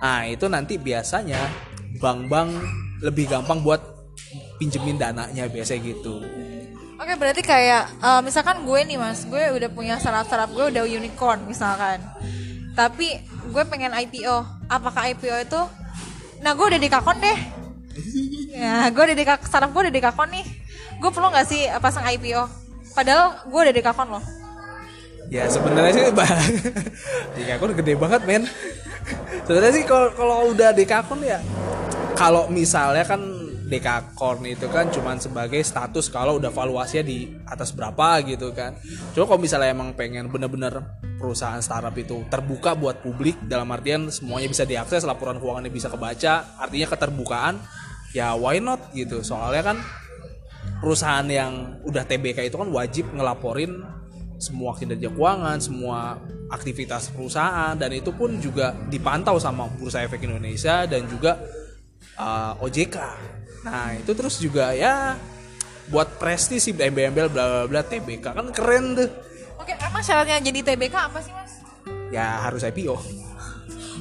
Nah 0.00 0.28
itu 0.30 0.46
nanti 0.46 0.78
biasanya 0.78 1.40
bank-bank 2.00 2.50
lebih 3.04 3.28
gampang 3.28 3.60
buat 3.60 3.80
pinjemin 4.56 4.96
dananya 4.96 5.46
biasanya 5.48 5.80
gitu 5.92 6.24
Oke 6.96 7.12
berarti 7.20 7.44
kayak 7.44 7.92
eh, 8.00 8.20
misalkan 8.24 8.64
gue 8.64 8.80
nih 8.88 8.96
mas, 8.96 9.28
gue 9.28 9.52
udah 9.52 9.68
punya 9.68 10.00
startup-startup 10.00 10.48
gue 10.56 10.64
udah 10.72 10.84
unicorn 10.88 11.44
misalkan, 11.44 12.00
tapi 12.72 13.20
gue 13.52 13.62
pengen 13.68 13.92
IPO, 13.92 14.36
apakah 14.64 15.12
IPO 15.12 15.36
itu? 15.44 15.62
Nah 16.40 16.56
gue 16.56 16.66
udah 16.66 16.80
di 16.80 16.88
kakon 16.88 17.20
deh, 17.20 17.38
ya 18.48 18.88
gue 18.88 19.02
udah 19.12 19.16
di 19.16 19.24
startup 19.44 19.70
gue 19.76 19.82
udah 19.86 19.94
di 19.94 20.00
kakon 20.00 20.28
nih, 20.40 20.46
gue 20.96 21.10
perlu 21.12 21.28
nggak 21.28 21.46
sih 21.46 21.68
pasang 21.84 22.08
IPO? 22.16 22.48
Padahal 22.96 23.44
gue 23.44 23.60
udah 23.60 23.74
di 23.76 23.82
kakon 23.84 24.08
loh. 24.16 24.24
Ya 25.32 25.44
sebenarnya 25.50 25.92
sih 25.92 26.04
bang. 26.14 26.38
Dekakon 27.34 27.72
gede 27.74 27.94
banget 27.98 28.22
men. 28.26 28.44
Sebenarnya 29.46 29.72
sih 29.74 29.84
kalau 29.86 30.08
kalau 30.14 30.36
udah 30.50 30.70
dekakon 30.74 31.22
ya 31.22 31.38
kalau 32.16 32.48
misalnya 32.50 33.04
kan 33.06 33.20
dekakon 33.66 34.46
itu 34.46 34.70
kan 34.70 34.86
cuman 34.94 35.18
sebagai 35.18 35.58
status 35.58 36.06
kalau 36.06 36.38
udah 36.38 36.54
valuasinya 36.54 37.02
di 37.02 37.26
atas 37.50 37.74
berapa 37.74 38.22
gitu 38.22 38.54
kan. 38.54 38.78
Cuma 39.12 39.26
kalau 39.26 39.42
misalnya 39.42 39.74
emang 39.74 39.92
pengen 39.98 40.30
bener-bener 40.30 40.82
perusahaan 41.18 41.58
startup 41.58 41.94
itu 41.98 42.22
terbuka 42.30 42.78
buat 42.78 43.02
publik 43.02 43.42
dalam 43.44 43.66
artian 43.74 44.06
semuanya 44.08 44.46
bisa 44.46 44.62
diakses 44.62 45.02
laporan 45.02 45.42
keuangannya 45.42 45.74
bisa 45.74 45.90
kebaca 45.90 46.56
artinya 46.62 46.86
keterbukaan 46.94 47.54
ya 48.14 48.38
why 48.38 48.62
not 48.62 48.94
gitu. 48.94 49.20
Soalnya 49.26 49.74
kan 49.74 49.78
perusahaan 50.78 51.26
yang 51.26 51.82
udah 51.82 52.06
TBK 52.06 52.46
itu 52.46 52.56
kan 52.56 52.70
wajib 52.70 53.10
ngelaporin 53.10 53.82
semua 54.36 54.76
kinerja 54.76 55.08
keuangan, 55.08 55.58
semua 55.58 56.20
aktivitas 56.52 57.10
perusahaan 57.10 57.74
dan 57.74 57.90
itu 57.90 58.12
pun 58.14 58.38
juga 58.38 58.76
dipantau 58.86 59.40
sama 59.40 59.66
Bursa 59.66 60.04
Efek 60.04 60.22
Indonesia 60.28 60.86
dan 60.86 61.08
juga 61.08 61.40
uh, 62.20 62.62
OJK. 62.62 62.96
Nah, 63.66 63.98
itu 63.98 64.12
terus 64.14 64.38
juga 64.38 64.70
ya 64.76 65.18
buat 65.86 66.18
prestis 66.18 66.66
sih 66.66 66.74
embel-embel 66.74 67.30
bla 67.30 67.44
bla 67.46 67.64
bla 67.66 67.82
TBK 67.82 68.34
kan 68.34 68.46
keren 68.50 68.98
tuh. 68.98 69.10
Oke, 69.58 69.72
emang 69.74 70.02
syaratnya 70.02 70.38
jadi 70.42 70.60
TBK 70.62 70.94
apa 70.94 71.18
sih 71.22 71.32
mas? 71.32 71.62
Ya 72.10 72.42
harus 72.42 72.62
IPO. 72.62 72.94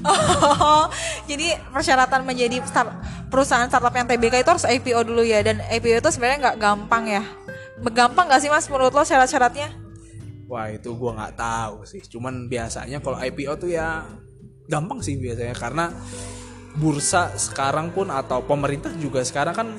Oh, 0.06 0.86
jadi 1.30 1.58
persyaratan 1.74 2.28
menjadi 2.28 2.62
start, 2.68 2.94
perusahaan 3.34 3.66
startup 3.66 3.94
yang 3.94 4.06
TBK 4.06 4.46
itu 4.46 4.50
harus 4.54 4.66
IPO 4.66 5.02
dulu 5.08 5.26
ya 5.26 5.42
dan 5.42 5.62
IPO 5.66 6.06
itu 6.06 6.10
sebenarnya 6.14 6.52
nggak 6.52 6.58
gampang 6.62 7.04
ya. 7.10 7.24
Gampang 7.82 8.30
nggak 8.30 8.42
sih 8.42 8.50
mas 8.54 8.70
menurut 8.70 8.94
lo 8.94 9.02
syarat-syaratnya? 9.02 9.85
Wah 10.46 10.70
itu 10.70 10.94
gua 10.94 11.18
nggak 11.18 11.36
tahu 11.38 11.86
sih. 11.90 12.02
Cuman 12.06 12.46
biasanya 12.46 13.02
kalau 13.02 13.18
IPO 13.18 13.54
tuh 13.58 13.70
ya 13.74 14.06
gampang 14.66 15.02
sih 15.02 15.18
biasanya 15.18 15.54
karena 15.54 15.94
bursa 16.76 17.32
sekarang 17.38 17.94
pun 17.96 18.12
atau 18.12 18.44
pemerintah 18.44 18.92
juga 18.98 19.24
sekarang 19.24 19.56
kan 19.56 19.70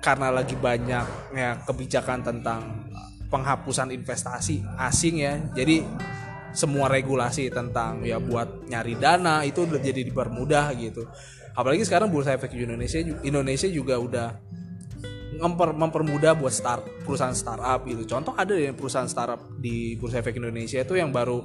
karena 0.00 0.30
lagi 0.30 0.54
banyak 0.54 1.06
ya 1.34 1.60
kebijakan 1.66 2.22
tentang 2.22 2.86
penghapusan 3.28 3.90
investasi 3.90 4.62
asing 4.78 5.22
ya. 5.22 5.34
Jadi 5.54 5.82
semua 6.56 6.88
regulasi 6.88 7.52
tentang 7.52 8.00
ya 8.00 8.16
buat 8.16 8.64
nyari 8.70 8.96
dana 8.96 9.44
itu 9.44 9.68
udah 9.68 9.76
jadi 9.82 10.00
dipermudah 10.06 10.72
gitu. 10.80 11.04
Apalagi 11.56 11.84
sekarang 11.84 12.08
bursa 12.08 12.36
efek 12.36 12.52
Indonesia 12.56 13.00
Indonesia 13.24 13.68
juga 13.68 14.00
udah 14.00 14.28
memper, 15.38 15.72
mempermudah 15.72 16.34
buat 16.36 16.52
start 16.52 17.04
perusahaan 17.04 17.34
startup 17.36 17.84
gitu. 17.84 18.04
Contoh 18.08 18.32
ada 18.36 18.56
ya 18.56 18.72
perusahaan 18.72 19.08
startup 19.08 19.56
di 19.56 19.94
Bursa 20.00 20.20
Efek 20.20 20.36
Indonesia 20.40 20.80
itu 20.80 20.94
yang 20.96 21.12
baru 21.12 21.44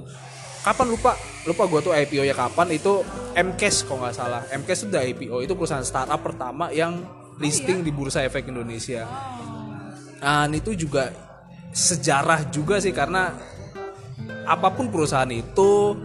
kapan 0.62 0.86
lupa 0.94 1.18
lupa 1.42 1.62
gue 1.66 1.80
tuh 1.82 1.92
IPO 1.92 2.22
ya 2.22 2.34
kapan 2.38 2.70
itu 2.70 3.02
MCAS 3.34 3.82
kalau 3.82 4.06
nggak 4.06 4.14
salah 4.14 4.42
MCAS 4.46 4.86
sudah 4.86 5.02
IPO 5.02 5.42
itu 5.42 5.52
perusahaan 5.58 5.82
startup 5.82 6.22
pertama 6.22 6.70
yang 6.70 7.02
listing 7.42 7.82
di 7.82 7.90
Bursa 7.90 8.22
Efek 8.22 8.46
Indonesia. 8.46 9.02
Nah 10.22 10.46
itu 10.54 10.78
juga 10.78 11.10
sejarah 11.74 12.46
juga 12.52 12.78
sih 12.78 12.94
karena 12.94 13.34
apa 14.46 14.68
pun 14.70 14.86
perusahaan 14.90 15.30
itu 15.30 15.98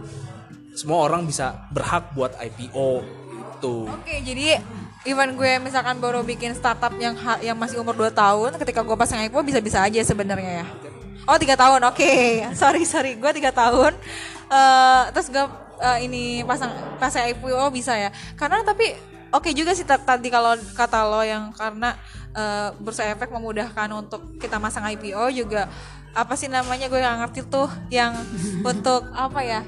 semua 0.74 1.06
orang 1.06 1.26
bisa 1.26 1.70
berhak 1.70 2.14
buat 2.14 2.34
IPO 2.38 2.90
itu. 3.34 3.90
Oke, 3.90 4.22
jadi 4.22 4.58
even 5.06 5.34
gue 5.38 5.52
misalkan 5.62 5.98
baru 6.02 6.22
bikin 6.26 6.54
startup 6.54 6.94
yang 6.98 7.14
yang 7.42 7.54
masih 7.58 7.78
umur 7.78 7.94
2 7.94 8.10
tahun, 8.10 8.50
ketika 8.58 8.80
gue 8.82 8.96
pasang 8.98 9.22
IPO 9.26 9.40
bisa-bisa 9.46 9.82
aja 9.82 10.00
sebenarnya 10.02 10.64
ya. 10.64 10.66
Oh 11.28 11.36
tiga 11.36 11.54
tahun, 11.54 11.84
oke. 11.92 12.12
Sorry 12.60 12.82
sorry, 12.88 13.14
gue 13.20 13.30
tiga 13.36 13.52
tahun. 13.52 13.92
Eh, 14.48 15.02
terus 15.12 15.28
gue 15.28 15.44
eh, 15.78 15.98
ini 16.08 16.40
pasang 16.42 16.72
pasang 16.96 17.28
IPO 17.28 17.68
bisa 17.70 17.92
ya. 17.94 18.10
Karena 18.34 18.64
tapi 18.64 18.96
oke 19.28 19.52
juga 19.52 19.76
sih 19.76 19.84
ta- 19.84 20.00
tadi 20.00 20.32
kalau 20.32 20.56
kata 20.72 21.04
lo 21.04 21.20
yang 21.20 21.52
karena 21.52 21.92
eh, 22.32 22.72
bursa 22.80 23.04
efek 23.12 23.28
memudahkan 23.28 23.92
untuk 23.92 24.40
kita 24.40 24.56
masang 24.56 24.88
IPO 24.88 25.44
juga 25.44 25.68
apa 26.16 26.34
sih 26.34 26.48
namanya 26.48 26.88
gue 26.88 26.98
nggak 26.98 27.18
ngerti 27.22 27.40
tuh 27.46 27.68
yang 27.92 28.16
untuk 28.64 29.06
apa 29.12 29.40
ya 29.44 29.60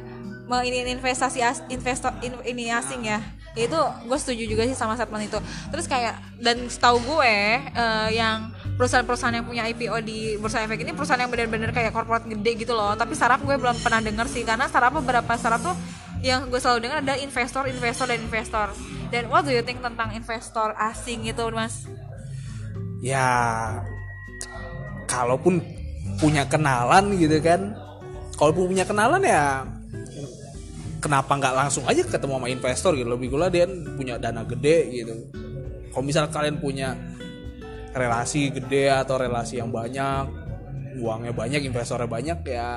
ini 0.66 0.82
investasi 0.90 1.38
as, 1.38 1.62
investor 1.70 2.10
in- 2.26 2.42
ini 2.42 2.74
asing 2.74 3.06
ya. 3.06 3.22
Itu 3.54 3.78
gue 4.06 4.18
setuju 4.18 4.46
juga 4.46 4.62
sih 4.66 4.74
sama 4.74 4.94
statement 4.98 5.30
itu. 5.30 5.38
Terus 5.70 5.86
kayak 5.86 6.18
dan 6.38 6.66
setahu 6.66 7.02
gue 7.02 7.34
eh, 7.62 8.08
yang 8.14 8.50
perusahaan-perusahaan 8.78 9.34
yang 9.34 9.46
punya 9.46 9.66
IPO 9.70 9.96
di 10.02 10.38
bursa 10.38 10.62
efek 10.62 10.82
ini 10.86 10.94
perusahaan 10.94 11.18
yang 11.18 11.30
benar-benar 11.30 11.74
kayak 11.74 11.90
corporate 11.94 12.26
gede 12.30 12.66
gitu 12.66 12.74
loh. 12.74 12.94
Tapi 12.94 13.14
startup 13.14 13.42
gue 13.42 13.54
belum 13.58 13.78
pernah 13.82 14.02
denger 14.02 14.26
sih. 14.30 14.42
Karena 14.42 14.70
startup 14.70 14.98
beberapa 14.98 15.32
startup 15.38 15.62
tuh 15.62 15.76
yang 16.20 16.46
gue 16.52 16.60
selalu 16.60 16.86
dengar 16.86 16.98
ada 17.02 17.14
investor 17.18 17.64
investor 17.66 18.06
dan 18.06 18.18
investor. 18.22 18.66
Dan 19.10 19.26
what 19.26 19.42
do 19.42 19.50
you 19.50 19.62
think 19.66 19.82
tentang 19.82 20.14
investor 20.14 20.74
asing 20.78 21.26
itu 21.26 21.42
mas? 21.50 21.90
Ya 23.02 23.26
kalaupun 25.10 25.58
punya 26.22 26.46
kenalan 26.46 27.18
gitu 27.18 27.40
kan. 27.42 27.74
Kalaupun 28.38 28.70
punya 28.72 28.86
kenalan 28.88 29.20
ya 29.20 29.66
kenapa 31.00 31.32
nggak 31.34 31.54
langsung 31.56 31.84
aja 31.88 32.04
ketemu 32.04 32.38
sama 32.38 32.48
investor 32.52 32.92
gitu? 32.94 33.08
Lebih 33.08 33.28
gula 33.32 33.48
dia 33.48 33.66
punya 33.96 34.20
dana 34.20 34.44
gede 34.44 34.78
gitu. 34.92 35.14
Kalau 35.90 36.04
misal 36.06 36.30
kalian 36.30 36.60
punya 36.62 36.94
relasi 37.90 38.54
gede 38.54 38.92
atau 38.92 39.18
relasi 39.18 39.58
yang 39.58 39.74
banyak 39.74 40.30
uangnya 41.02 41.32
banyak 41.34 41.66
investornya 41.66 42.06
banyak 42.06 42.38
ya 42.46 42.70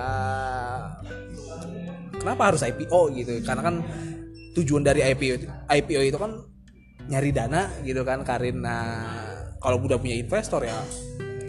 kenapa 2.18 2.42
harus 2.50 2.66
IPO 2.66 3.02
gitu? 3.14 3.32
Karena 3.46 3.62
kan 3.62 3.76
tujuan 4.58 4.82
dari 4.82 5.06
IPO 5.06 5.36
IPO 5.70 6.02
itu 6.08 6.18
kan 6.18 6.32
nyari 7.10 7.30
dana 7.36 7.68
gitu 7.84 8.02
kan 8.08 8.24
karena 8.24 8.78
kalau 9.60 9.80
udah 9.84 10.00
punya 10.00 10.16
investor 10.16 10.64
ya 10.64 10.78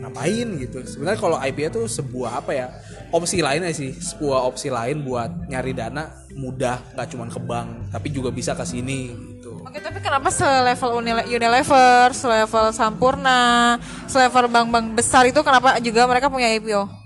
ngapain 0.05 0.49
gitu. 0.61 0.85
Sebenarnya 0.85 1.19
kalau 1.19 1.41
IPO 1.41 1.69
itu 1.73 1.83
sebuah 1.89 2.45
apa 2.45 2.53
ya 2.53 2.67
opsi 3.09 3.41
lainnya 3.41 3.73
sih 3.73 3.97
sebuah 3.97 4.45
opsi 4.45 4.69
lain 4.69 5.01
buat 5.03 5.49
nyari 5.49 5.73
dana 5.73 6.13
mudah 6.37 6.93
nggak 6.93 7.09
cuma 7.15 7.25
ke 7.31 7.41
bank 7.41 7.89
tapi 7.89 8.13
juga 8.13 8.29
bisa 8.29 8.53
ke 8.53 8.65
sini 8.69 9.11
gitu. 9.35 9.65
Oke, 9.65 9.81
tapi 9.81 9.99
kenapa 10.05 10.29
selevel 10.29 11.01
Unile- 11.01 11.29
Unilever, 11.29 12.13
selevel 12.13 12.71
Sampurna, 12.77 13.81
selevel 14.05 14.53
bank-bank 14.53 14.93
besar 14.93 15.25
itu 15.25 15.41
kenapa 15.41 15.81
juga 15.81 16.05
mereka 16.05 16.29
punya 16.29 16.53
IPO? 16.53 17.05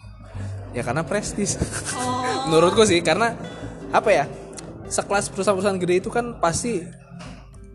ya 0.76 0.82
karena 0.84 1.02
prestis. 1.02 1.56
Menurutku 2.48 2.84
sih 2.84 3.00
karena 3.00 3.34
apa 3.88 4.10
ya 4.12 4.24
sekelas 4.88 5.32
perusahaan-perusahaan 5.32 5.80
gede 5.80 5.94
itu 6.04 6.10
kan 6.12 6.36
pasti 6.40 6.84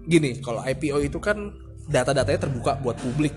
gini 0.05 0.41
kalau 0.41 0.61
IPO 0.61 1.01
itu 1.05 1.17
kan 1.17 1.53
data-datanya 1.89 2.47
terbuka 2.47 2.77
buat 2.79 2.97
publik 2.99 3.33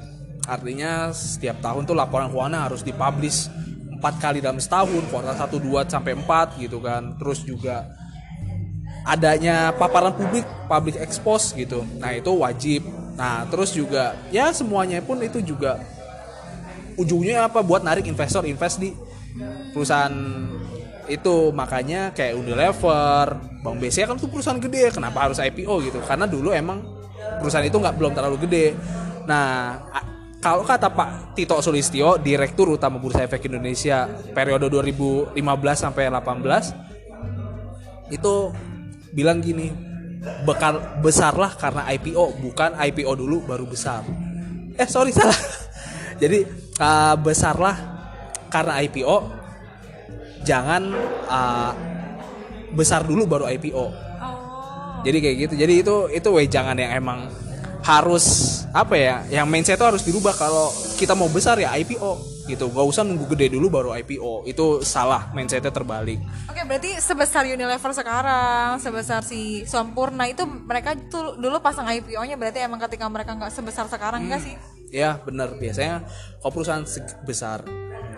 artinya 0.46 1.10
setiap 1.10 1.58
tahun 1.60 1.84
tuh 1.84 1.98
laporan 1.98 2.30
keuangan 2.30 2.70
harus 2.70 2.86
dipublish 2.86 3.50
empat 3.96 4.14
kali 4.22 4.38
dalam 4.38 4.62
setahun 4.62 5.02
kuartal 5.10 5.34
1 5.34 5.50
2 5.58 5.90
sampai 5.90 6.12
4 6.14 6.62
gitu 6.62 6.78
kan. 6.78 7.18
Terus 7.18 7.42
juga 7.42 7.90
adanya 9.06 9.70
paparan 9.74 10.14
publik 10.14 10.46
public 10.70 10.96
expose 10.98 11.54
gitu. 11.54 11.82
Nah 11.98 12.14
itu 12.14 12.30
wajib. 12.30 12.86
Nah 13.18 13.46
terus 13.50 13.74
juga 13.74 14.14
ya 14.30 14.54
semuanya 14.54 15.02
pun 15.02 15.18
itu 15.22 15.42
juga 15.42 15.82
ujungnya 16.96 17.46
apa? 17.50 17.60
Buat 17.60 17.82
narik 17.84 18.06
investor 18.06 18.46
invest 18.46 18.78
di 18.78 18.94
perusahaan 19.74 20.14
itu. 21.06 21.50
Makanya 21.54 22.12
kayak 22.12 22.34
Unilever, 22.38 23.26
Bank 23.62 23.76
BCA 23.82 24.10
kan 24.10 24.16
tuh 24.18 24.30
perusahaan 24.30 24.58
gede, 24.60 24.90
kenapa 24.94 25.30
harus 25.30 25.38
IPO 25.38 25.74
gitu? 25.86 25.98
Karena 26.02 26.26
dulu 26.26 26.50
emang 26.50 26.82
perusahaan 27.40 27.66
itu 27.66 27.78
nggak 27.78 27.94
belum 27.96 28.12
terlalu 28.14 28.36
gede. 28.46 28.66
Nah, 29.26 29.74
kalau 30.46 30.62
kata 30.62 30.94
Pak 30.94 31.34
Tito 31.34 31.58
Sulistyo, 31.58 32.22
Direktur 32.22 32.70
Utama 32.70 33.02
Bursa 33.02 33.26
Efek 33.26 33.50
Indonesia 33.50 34.06
periode 34.30 34.70
2015 34.70 35.34
sampai 35.74 36.06
18 36.06 38.14
itu 38.14 38.54
bilang 39.10 39.42
gini, 39.42 39.74
bekal 40.46 41.02
besarlah 41.02 41.50
karena 41.58 41.82
IPO, 41.90 42.38
bukan 42.38 42.78
IPO 42.78 43.18
dulu 43.18 43.42
baru 43.42 43.66
besar. 43.66 44.06
Eh 44.78 44.86
sorry 44.86 45.10
salah. 45.18 45.34
Jadi 46.22 46.46
uh, 46.78 47.18
besarlah 47.18 47.74
karena 48.46 48.78
IPO, 48.86 49.26
jangan 50.46 50.94
uh, 51.26 51.74
besar 52.70 53.02
dulu 53.02 53.26
baru 53.26 53.50
IPO. 53.50 53.74
Oh. 53.74 53.90
Jadi 55.02 55.18
kayak 55.18 55.50
gitu. 55.50 55.54
Jadi 55.58 55.82
itu 55.82 56.06
itu 56.14 56.28
wejangan 56.30 56.78
yang 56.78 57.02
emang 57.02 57.45
harus 57.86 58.26
apa 58.74 58.98
ya? 58.98 59.22
Yang 59.30 59.46
mindset 59.46 59.78
itu 59.78 59.86
harus 59.86 60.02
dirubah 60.02 60.34
kalau 60.34 60.74
kita 60.98 61.14
mau 61.14 61.30
besar 61.30 61.54
ya 61.62 61.70
IPO 61.78 62.42
gitu. 62.50 62.66
Gak 62.74 62.86
usah 62.86 63.06
nunggu 63.06 63.30
gede 63.30 63.54
dulu 63.54 63.70
baru 63.70 63.94
IPO. 63.94 64.42
Itu 64.50 64.82
salah 64.82 65.30
mindsetnya 65.30 65.70
terbalik. 65.70 66.18
Oke, 66.50 66.66
berarti 66.66 66.98
sebesar 66.98 67.46
Unilever 67.46 67.94
sekarang, 67.94 68.82
sebesar 68.82 69.22
si 69.22 69.62
Sampurna 69.70 70.26
itu 70.26 70.42
mereka 70.42 70.98
tuh 71.06 71.38
dulu 71.38 71.62
pasang 71.62 71.86
IPO-nya 71.86 72.34
berarti 72.34 72.66
emang 72.66 72.82
ketika 72.82 73.06
mereka 73.06 73.38
nggak 73.38 73.54
sebesar 73.54 73.86
sekarang 73.86 74.26
enggak 74.26 74.42
sih? 74.42 74.54
Ya 74.90 75.18
benar 75.22 75.54
biasanya 75.54 76.02
kalau 76.42 76.52
perusahaan 76.54 76.82
sebesar 76.86 77.62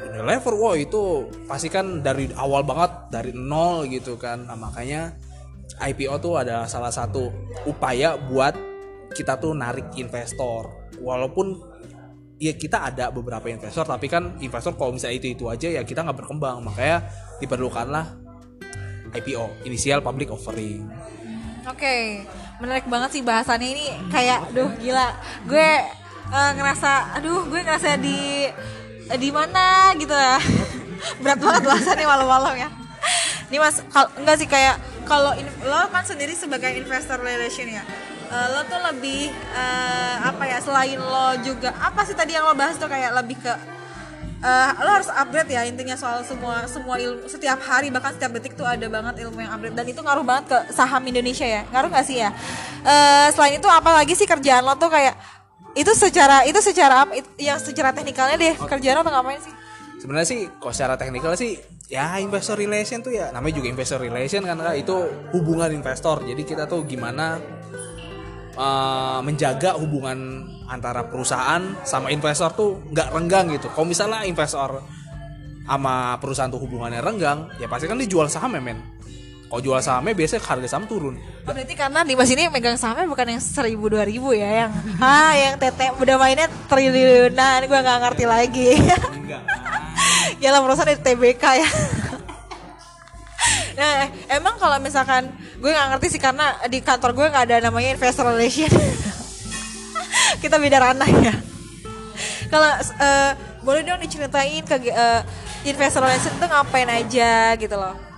Unilever, 0.08 0.54
wow 0.56 0.74
itu 0.74 1.28
pasti 1.44 1.68
kan 1.68 2.00
dari 2.00 2.32
awal 2.32 2.64
banget 2.64 3.12
dari 3.12 3.30
nol 3.36 3.84
gitu 3.86 4.16
kan. 4.16 4.48
Nah, 4.48 4.56
makanya 4.56 5.12
IPO 5.78 6.16
tuh 6.18 6.40
adalah 6.40 6.64
salah 6.64 6.90
satu 6.90 7.28
upaya 7.68 8.16
buat 8.16 8.67
kita 9.18 9.34
tuh 9.42 9.50
narik 9.58 9.90
investor. 9.98 10.86
Walaupun 11.02 11.58
ya 12.38 12.54
kita 12.54 12.86
ada 12.86 13.10
beberapa 13.10 13.50
investor, 13.50 13.82
tapi 13.82 14.06
kan 14.06 14.38
investor 14.38 14.78
kalau 14.78 14.94
misalnya 14.94 15.18
itu 15.18 15.34
itu 15.34 15.44
aja 15.50 15.66
ya 15.66 15.82
kita 15.82 16.06
nggak 16.06 16.22
berkembang. 16.22 16.62
Makanya 16.62 17.02
diperlukanlah 17.42 18.06
IPO, 19.18 19.66
initial 19.66 19.98
public 20.06 20.30
offering. 20.30 20.86
Oke, 21.66 22.22
menarik 22.62 22.86
banget 22.86 23.18
sih 23.18 23.22
bahasannya 23.26 23.68
ini 23.74 23.86
kayak 24.14 24.54
duh 24.54 24.70
gila. 24.78 25.18
Gue 25.50 25.68
eh, 26.30 26.50
ngerasa 26.54 27.18
aduh, 27.18 27.42
gue 27.50 27.60
ngerasa 27.60 27.98
di 27.98 28.46
di 29.18 29.30
mana 29.34 29.90
gitu 29.98 30.14
ya. 30.14 30.38
Berat 31.22 31.42
banget 31.42 31.62
bahasannya 31.66 32.06
malam-malam 32.06 32.54
ya. 32.54 32.68
Ini 33.48 33.56
Mas, 33.58 33.80
kal- 33.90 34.12
enggak 34.20 34.36
sih 34.38 34.48
kayak 34.48 34.76
kalau 35.08 35.32
lo 35.64 35.88
kan 35.88 36.04
sendiri 36.04 36.36
sebagai 36.36 36.68
investor 36.76 37.16
relation 37.18 37.66
ya. 37.66 37.82
Eh, 38.28 38.48
lo 38.52 38.60
tuh 38.68 38.80
lebih 38.92 39.32
eh, 39.32 40.14
apa 40.22 40.44
ya 40.44 40.58
selain 40.60 41.00
lo 41.00 41.28
juga 41.40 41.72
apa 41.80 42.04
sih 42.04 42.12
tadi 42.12 42.36
yang 42.36 42.44
lo 42.44 42.54
bahas 42.54 42.76
tuh 42.76 42.88
kayak 42.88 43.16
lebih 43.16 43.36
ke 43.40 43.52
eh, 44.44 44.70
lo 44.84 44.90
harus 44.92 45.10
upgrade 45.10 45.50
ya 45.50 45.64
intinya 45.66 45.96
soal 45.98 46.22
semua 46.22 46.68
semua 46.68 47.00
ilmu 47.00 47.26
setiap 47.26 47.58
hari 47.64 47.88
bahkan 47.88 48.14
setiap 48.14 48.36
detik 48.36 48.54
tuh 48.54 48.68
ada 48.68 48.86
banget 48.86 49.24
ilmu 49.26 49.40
yang 49.40 49.52
upgrade. 49.56 49.76
Dan 49.76 49.86
itu 49.88 50.00
ngaruh 50.04 50.24
banget 50.24 50.44
ke 50.52 50.58
saham 50.76 51.02
Indonesia 51.08 51.46
ya 51.48 51.62
ngaruh 51.72 51.88
gak 51.90 52.06
sih 52.06 52.20
ya? 52.20 52.30
Eh, 52.84 53.28
selain 53.34 53.58
itu 53.58 53.68
apa 53.68 53.90
lagi 53.90 54.14
sih 54.14 54.28
kerjaan 54.28 54.62
lo 54.62 54.76
tuh 54.76 54.92
kayak 54.92 55.16
itu 55.76 55.92
secara 55.94 56.42
itu 56.48 56.58
secara 56.58 57.06
apa 57.06 57.12
yang 57.38 57.58
secara 57.60 57.94
teknikalnya 57.94 58.36
deh 58.40 58.54
kerjaan 58.56 58.98
lo 58.98 59.02
tuh 59.02 59.14
ngapain 59.14 59.40
sih? 59.42 59.54
Sebenarnya 59.98 60.28
sih 60.30 60.40
kalau 60.62 60.70
secara 60.70 60.94
teknikal 60.94 61.34
sih 61.34 61.58
ya 61.90 62.22
investor 62.22 62.54
relation 62.54 63.02
tuh 63.02 63.10
ya. 63.10 63.34
Namanya 63.34 63.58
juga 63.58 63.68
investor 63.72 63.98
relation 63.98 64.46
kan 64.46 64.54
Kak. 64.60 64.76
itu 64.78 64.94
hubungan 65.34 65.74
investor. 65.74 66.22
Jadi 66.22 66.42
kita 66.46 66.70
tuh 66.70 66.86
gimana 66.86 67.42
uh, 68.58 69.20
menjaga 69.22 69.78
hubungan 69.78 70.44
antara 70.66 71.06
perusahaan 71.06 71.62
sama 71.86 72.10
investor 72.10 72.50
tuh 72.52 72.70
nggak 72.90 73.08
renggang 73.14 73.46
gitu. 73.54 73.70
Kalau 73.70 73.86
misalnya 73.86 74.26
investor 74.26 74.82
sama 75.68 76.18
perusahaan 76.18 76.50
tuh 76.50 76.60
hubungannya 76.60 76.98
renggang 76.98 77.46
ya 77.60 77.70
pasti 77.70 77.86
kan 77.86 77.96
dijual 77.96 78.26
saham 78.26 78.58
ya 78.58 78.60
men. 78.60 78.78
Kalau 79.48 79.64
jual 79.64 79.80
sahamnya 79.80 80.12
biasanya 80.12 80.44
harga 80.44 80.68
saham 80.68 80.84
turun. 80.84 81.16
Oh, 81.48 81.56
berarti 81.56 81.72
karena 81.72 82.04
di 82.04 82.12
mas 82.12 82.28
ini 82.28 82.52
megang 82.52 82.76
sahamnya 82.76 83.08
bukan 83.08 83.32
yang 83.32 83.40
seribu 83.40 83.88
dua 83.88 84.04
ribu 84.04 84.36
ya 84.36 84.68
yang 84.68 84.70
ah 85.00 85.32
yang 85.32 85.56
tete 85.56 85.88
udah 85.96 86.20
mainnya 86.20 86.52
triliunan 86.68 87.64
gue 87.64 87.78
nggak 87.80 87.98
ngerti 88.04 88.24
lagi. 88.28 88.70
Enggak 89.08 89.42
ya 90.42 90.52
lah 90.52 90.60
perusahaan 90.60 90.88
dari 90.92 91.00
TBK 91.00 91.44
ya 91.64 91.68
nah 93.78 94.10
emang 94.26 94.58
kalau 94.58 94.74
misalkan 94.82 95.30
gue 95.62 95.70
nggak 95.70 95.88
ngerti 95.94 96.18
sih 96.18 96.20
karena 96.20 96.58
di 96.66 96.82
kantor 96.82 97.14
gue 97.14 97.26
nggak 97.30 97.44
ada 97.46 97.56
namanya 97.70 97.94
investor 97.94 98.26
relation 98.26 98.66
kita 100.42 100.58
beda 100.58 100.82
ranah 100.82 101.10
ya 101.22 101.34
kalau 102.50 102.70
eh, 102.82 103.32
boleh 103.62 103.86
dong 103.86 104.02
diceritain 104.02 104.66
ke 104.66 104.90
eh, 104.90 105.22
investor 105.62 106.02
relation 106.02 106.34
itu 106.34 106.46
ngapain 106.50 106.90
aja 106.90 107.54
gitu 107.54 107.78
loh 107.78 108.08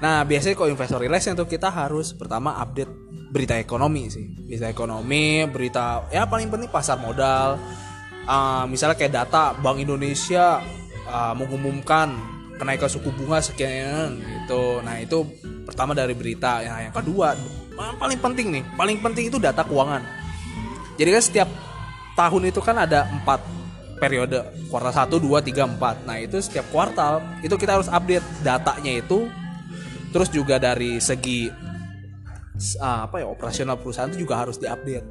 Nah, 0.00 0.24
biasanya 0.24 0.56
kalau 0.56 0.72
investor 0.72 0.96
relation 0.96 1.36
tuh 1.36 1.44
kita 1.44 1.68
harus 1.68 2.16
pertama 2.16 2.56
update 2.56 2.88
berita 3.30 3.60
ekonomi 3.60 4.08
sih. 4.08 4.32
Berita 4.32 4.66
ekonomi, 4.72 5.44
berita 5.44 6.08
ya 6.08 6.24
paling 6.24 6.48
penting 6.48 6.72
pasar 6.72 6.96
modal. 6.96 7.60
Ah, 8.24 8.64
misalnya 8.64 8.96
kayak 8.96 9.12
data 9.12 9.52
Bank 9.60 9.76
Indonesia 9.76 10.64
ah, 11.04 11.36
mengumumkan 11.36 12.16
kenaikan 12.60 12.92
suku 12.92 13.08
bunga 13.16 13.40
sekian 13.40 14.20
gitu. 14.20 14.84
Nah, 14.84 15.00
itu 15.00 15.24
pertama 15.64 15.96
dari 15.96 16.12
berita. 16.12 16.60
Nah, 16.60 16.84
yang 16.84 16.94
kedua, 16.94 17.32
paling 17.96 18.20
penting 18.20 18.60
nih, 18.60 18.64
paling 18.76 19.00
penting 19.00 19.32
itu 19.32 19.40
data 19.40 19.64
keuangan. 19.64 20.04
Jadi 21.00 21.08
kan 21.16 21.22
setiap 21.24 21.48
tahun 22.12 22.52
itu 22.52 22.60
kan 22.60 22.76
ada 22.76 23.08
empat 23.08 23.40
periode 24.00 24.44
kuartal 24.72 24.92
1, 24.92 25.20
2, 25.20 25.44
3, 25.52 25.76
4 25.76 26.08
Nah 26.08 26.16
itu 26.16 26.40
setiap 26.40 26.66
kuartal 26.72 27.20
itu 27.44 27.52
kita 27.60 27.76
harus 27.76 27.88
update 27.92 28.24
datanya 28.40 28.96
itu 28.96 29.28
Terus 30.10 30.32
juga 30.32 30.56
dari 30.56 30.98
segi 30.98 31.52
ah, 32.80 33.06
apa 33.06 33.20
ya 33.22 33.26
operasional 33.28 33.76
perusahaan 33.76 34.08
itu 34.08 34.24
juga 34.24 34.40
harus 34.40 34.56
diupdate 34.56 35.06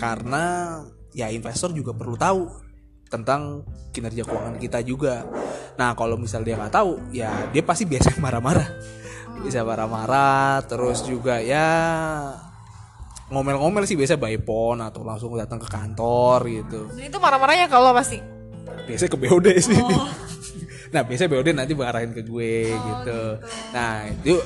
Karena 0.00 0.76
ya 1.12 1.28
investor 1.28 1.70
juga 1.76 1.92
perlu 1.92 2.16
tahu 2.16 2.71
tentang 3.12 3.68
kinerja 3.92 4.24
keuangan 4.24 4.56
kita 4.56 4.80
juga. 4.80 5.28
Nah 5.76 5.92
kalau 5.92 6.16
misalnya 6.16 6.46
dia 6.48 6.56
nggak 6.56 6.72
tahu 6.72 6.92
ya 7.12 7.30
dia 7.52 7.60
pasti 7.60 7.84
biasa 7.84 8.16
marah-marah. 8.24 8.68
Bisa 9.44 9.60
marah-marah 9.60 10.64
terus 10.64 11.04
juga 11.04 11.36
ya 11.44 11.68
ngomel-ngomel 13.28 13.84
sih 13.88 13.96
biasa 13.96 14.20
by 14.20 14.40
phone 14.40 14.80
atau 14.84 15.04
langsung 15.04 15.36
datang 15.36 15.60
ke 15.60 15.68
kantor 15.68 16.40
gitu. 16.48 16.80
Dan 16.96 17.12
itu 17.12 17.18
marah-marahnya 17.20 17.68
kalau 17.68 17.92
pasti 17.92 18.16
biasanya 18.88 19.10
ke 19.12 19.18
BOD 19.20 19.46
sih. 19.60 19.76
Nah 20.92 21.08
biasanya 21.08 21.32
BOD 21.32 21.48
nanti 21.56 21.72
mengarahin 21.72 22.12
ke 22.12 22.20
gue 22.20 22.68
gitu. 22.68 23.22
Nah 23.72 24.12
itu 24.12 24.36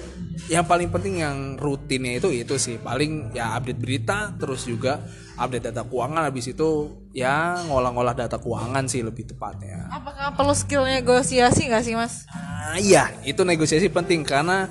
yang 0.47 0.63
paling 0.63 0.95
penting 0.95 1.19
yang 1.19 1.59
rutinnya 1.59 2.23
itu 2.23 2.31
itu 2.31 2.55
sih. 2.55 2.79
Paling 2.79 3.35
ya 3.35 3.59
update 3.59 3.83
berita 3.83 4.31
terus 4.39 4.63
juga 4.63 5.03
update 5.37 5.69
data 5.71 5.85
keuangan 5.85 6.33
habis 6.33 6.49
itu 6.49 6.69
ya 7.13 7.61
ngolah-ngolah 7.69 8.17
data 8.17 8.41
keuangan 8.41 8.89
sih 8.89 9.05
lebih 9.05 9.29
tepatnya. 9.29 9.89
Apakah 9.93 10.33
perlu 10.33 10.57
skill 10.57 10.89
negosiasi 10.89 11.69
nggak 11.69 11.85
sih 11.85 11.95
mas? 11.95 12.25
Ah, 12.33 12.81
iya, 12.81 13.13
itu 13.23 13.45
negosiasi 13.45 13.93
penting 13.93 14.25
karena 14.25 14.69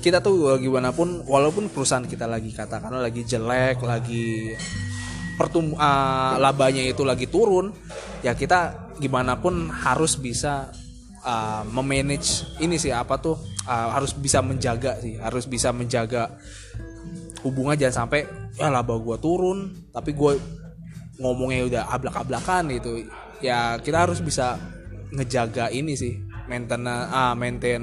kita 0.00 0.24
tuh 0.24 0.56
gimana 0.62 0.94
pun 0.94 1.20
walaupun 1.26 1.68
perusahaan 1.68 2.06
kita 2.06 2.24
lagi 2.24 2.54
katakanlah 2.54 3.04
lagi 3.04 3.22
jelek, 3.26 3.82
lagi 3.84 4.56
pertum 5.36 5.76
ah, 5.78 6.40
labanya 6.40 6.82
itu 6.82 7.04
lagi 7.04 7.28
turun, 7.28 7.70
ya 8.24 8.32
kita 8.34 8.90
gimana 8.98 9.38
pun 9.38 9.70
harus 9.70 10.16
bisa 10.18 10.72
ah, 11.22 11.62
memanage 11.68 12.48
ini 12.58 12.80
sih 12.80 12.90
apa 12.90 13.20
tuh 13.20 13.36
ah, 13.68 13.94
harus 13.94 14.16
bisa 14.16 14.40
menjaga 14.40 14.98
sih, 14.98 15.20
harus 15.20 15.44
bisa 15.44 15.70
menjaga 15.70 16.32
hubungan 17.46 17.78
jangan 17.78 18.06
sampai 18.06 18.26
ya 18.58 18.66
laba 18.66 18.98
gua 18.98 19.14
turun 19.22 19.70
tapi 19.98 20.14
gue 20.14 20.38
ngomongnya 21.18 21.66
udah 21.66 21.82
ablak-ablakan 21.90 22.70
gitu 22.78 23.02
ya 23.42 23.78
kita 23.82 24.06
harus 24.06 24.22
bisa 24.22 24.58
ngejaga 25.10 25.74
ini 25.74 25.98
sih 25.98 26.14
maintain 26.46 26.86
ah 26.86 27.34
maintain 27.34 27.82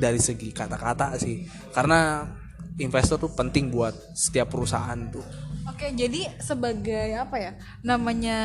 dari 0.00 0.18
segi 0.18 0.50
kata-kata 0.50 1.20
sih 1.20 1.44
karena 1.76 2.24
investor 2.80 3.20
tuh 3.20 3.32
penting 3.36 3.70
buat 3.70 3.94
setiap 4.16 4.50
perusahaan 4.50 4.98
tuh 5.12 5.24
Oke, 5.64 5.96
jadi 5.96 6.28
sebagai 6.44 7.16
apa 7.16 7.40
ya 7.40 7.52
namanya 7.80 8.38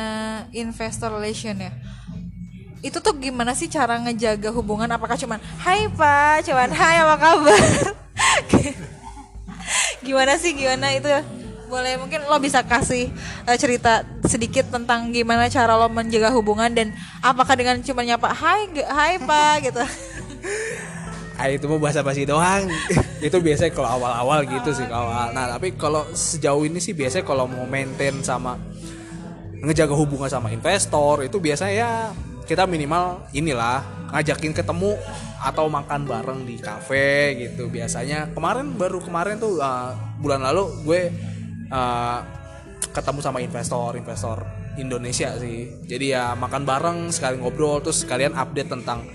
investor 0.56 1.12
relation 1.12 1.52
ya? 1.60 1.68
Itu 2.80 3.04
tuh 3.04 3.12
gimana 3.20 3.52
sih 3.52 3.68
cara 3.68 4.00
ngejaga 4.00 4.48
hubungan? 4.56 4.88
Apakah 4.88 5.20
cuman 5.20 5.36
Hai 5.60 5.92
Pak, 5.92 6.48
cuman 6.48 6.72
Hai 6.72 6.96
apa 7.04 7.16
kabar? 7.20 7.60
gimana 10.06 10.32
sih 10.40 10.56
gimana 10.56 10.96
itu? 10.96 11.12
Boleh 11.70 11.94
mungkin 12.02 12.26
lo 12.26 12.34
bisa 12.42 12.66
kasih 12.66 13.06
eh, 13.46 13.56
cerita 13.56 14.02
sedikit 14.26 14.66
tentang 14.74 15.14
gimana 15.14 15.46
cara 15.46 15.78
lo 15.78 15.86
menjaga 15.86 16.34
hubungan 16.34 16.74
dan 16.74 16.90
apakah 17.22 17.54
dengan 17.54 17.78
cuma 17.78 18.02
nyapa 18.02 18.34
Hai 18.34 18.66
Hai 18.90 19.22
Pak 19.22 19.54
gitu? 19.70 19.82
ah 21.40 21.48
itu 21.48 21.64
mau 21.70 21.80
bahasa 21.80 22.04
basi 22.04 22.28
doang. 22.28 22.68
Itu 23.24 23.40
biasanya 23.40 23.72
kalau 23.72 23.88
awal-awal 23.96 24.44
gitu 24.44 24.76
sih 24.76 24.84
kalau 24.84 25.08
awal. 25.08 25.32
Nah 25.32 25.56
tapi 25.56 25.72
kalau 25.72 26.04
sejauh 26.12 26.68
ini 26.68 26.82
sih 26.82 26.92
biasanya 26.92 27.24
kalau 27.24 27.48
mau 27.48 27.64
maintain 27.64 28.12
sama 28.20 28.60
ngejaga 29.60 29.92
hubungan 29.96 30.28
sama 30.28 30.48
investor 30.52 31.20
itu 31.20 31.36
biasanya 31.36 31.74
ya 31.76 31.90
kita 32.48 32.64
minimal 32.64 33.28
inilah 33.36 33.84
ngajakin 34.10 34.56
ketemu 34.56 34.96
atau 35.40 35.68
makan 35.68 36.04
bareng 36.04 36.40
di 36.44 36.60
kafe 36.60 37.38
gitu. 37.40 37.72
Biasanya 37.72 38.36
kemarin 38.36 38.76
baru 38.76 39.00
kemarin 39.00 39.40
tuh 39.40 39.60
uh, 39.60 39.96
bulan 40.20 40.44
lalu 40.44 40.68
gue 40.84 41.00
uh, 41.70 42.20
ketemu 42.90 43.20
sama 43.22 43.38
investor 43.40 43.94
investor 43.94 44.38
Indonesia 44.78 45.34
sih. 45.38 45.70
Jadi 45.86 46.14
ya 46.14 46.34
makan 46.34 46.62
bareng 46.62 46.98
sekali 47.10 47.38
ngobrol 47.38 47.82
terus 47.82 48.02
sekalian 48.02 48.34
update 48.34 48.70
tentang 48.70 49.06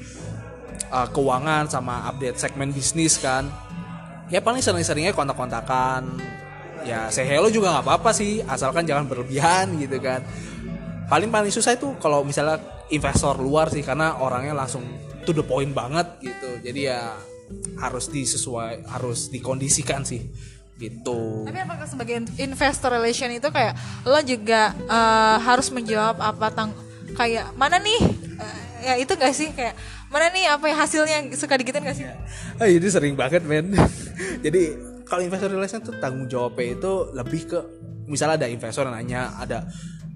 uh, 0.92 1.08
keuangan 1.12 1.68
sama 1.68 2.08
update 2.12 2.40
segmen 2.40 2.72
bisnis 2.72 3.20
kan. 3.20 3.48
Ya 4.32 4.42
paling 4.42 4.64
sering-seringnya 4.64 5.14
kontak-kontakan. 5.14 6.18
Ya 6.86 7.10
say 7.10 7.26
hello 7.26 7.50
juga 7.50 7.74
nggak 7.74 7.86
apa-apa 7.86 8.14
sih 8.14 8.46
asalkan 8.46 8.86
jangan 8.86 9.06
berlebihan 9.08 9.76
gitu 9.84 10.00
kan. 10.00 10.24
Paling 11.06 11.30
paling 11.30 11.54
susah 11.54 11.78
itu 11.78 11.94
kalau 12.02 12.26
misalnya 12.26 12.58
investor 12.90 13.38
luar 13.38 13.70
sih 13.70 13.86
karena 13.86 14.18
orangnya 14.22 14.58
langsung 14.58 14.82
to 15.26 15.34
the 15.34 15.46
point 15.46 15.74
banget 15.74 16.06
gitu. 16.22 16.50
Jadi 16.62 16.90
ya 16.90 17.14
harus 17.78 18.10
disesuai 18.10 18.90
harus 18.90 19.30
dikondisikan 19.30 20.02
sih 20.02 20.26
gitu. 20.76 21.48
Tapi 21.48 21.60
apakah 21.64 21.88
sebagai 21.88 22.28
investor 22.36 22.92
relation 22.92 23.32
itu 23.32 23.48
kayak 23.48 23.74
lo 24.04 24.20
juga 24.24 24.76
uh, 24.92 25.40
harus 25.40 25.72
menjawab 25.72 26.20
apa 26.20 26.48
tang 26.52 26.76
kayak 27.16 27.56
mana 27.56 27.80
nih? 27.80 28.02
Uh, 28.36 28.62
ya 28.84 28.94
itu 29.00 29.16
gak 29.16 29.32
sih? 29.32 29.56
Kayak 29.56 29.80
mana 30.12 30.28
nih? 30.36 30.52
Apa 30.52 30.68
yang 30.68 30.80
hasilnya? 30.80 31.18
Suka 31.40 31.56
digituin 31.56 31.88
gak 31.88 31.96
sih? 31.96 32.06
ah 32.60 32.68
ini 32.68 32.88
sering 32.92 33.16
banget 33.16 33.48
men. 33.48 33.72
Jadi 34.46 34.76
kalau 35.08 35.24
investor 35.24 35.48
relation 35.48 35.80
tuh 35.80 35.96
tanggung 36.04 36.28
jawabnya 36.28 36.76
itu 36.76 36.92
lebih 37.16 37.42
ke 37.48 37.60
misalnya 38.06 38.46
ada 38.46 38.48
investor 38.52 38.86
yang 38.86 38.96
nanya 39.00 39.22
ada 39.40 39.66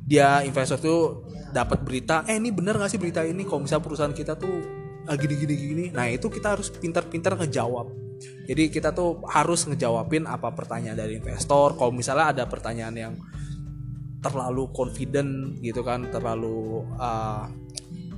dia 0.05 0.45
investor 0.45 0.77
tuh 0.77 1.01
dapat 1.49 1.81
berita 1.81 2.21
eh 2.29 2.37
ini 2.37 2.51
bener 2.51 2.75
gak 2.75 2.91
sih 2.91 2.99
berita 2.99 3.23
ini? 3.23 3.47
Kalau 3.47 3.63
misalnya 3.63 3.87
perusahaan 3.87 4.11
kita 4.11 4.35
tuh 4.35 4.59
ah, 5.07 5.15
gini 5.15 5.39
gini 5.39 5.53
gini. 5.55 5.85
Nah 5.95 6.11
itu 6.11 6.27
kita 6.27 6.59
harus 6.59 6.67
pintar-pintar 6.67 7.39
ngejawab 7.39 8.08
jadi 8.49 8.73
kita 8.73 8.89
tuh 8.97 9.21
harus 9.29 9.69
ngejawabin 9.69 10.25
apa 10.25 10.49
pertanyaan 10.51 10.97
dari 10.97 11.21
investor. 11.21 11.77
Kalau 11.77 11.93
misalnya 11.93 12.33
ada 12.33 12.43
pertanyaan 12.49 12.95
yang 12.97 13.13
terlalu 14.19 14.73
confident 14.73 15.61
gitu 15.63 15.79
kan 15.85 16.09
terlalu 16.11 16.83
uh, 16.97 17.47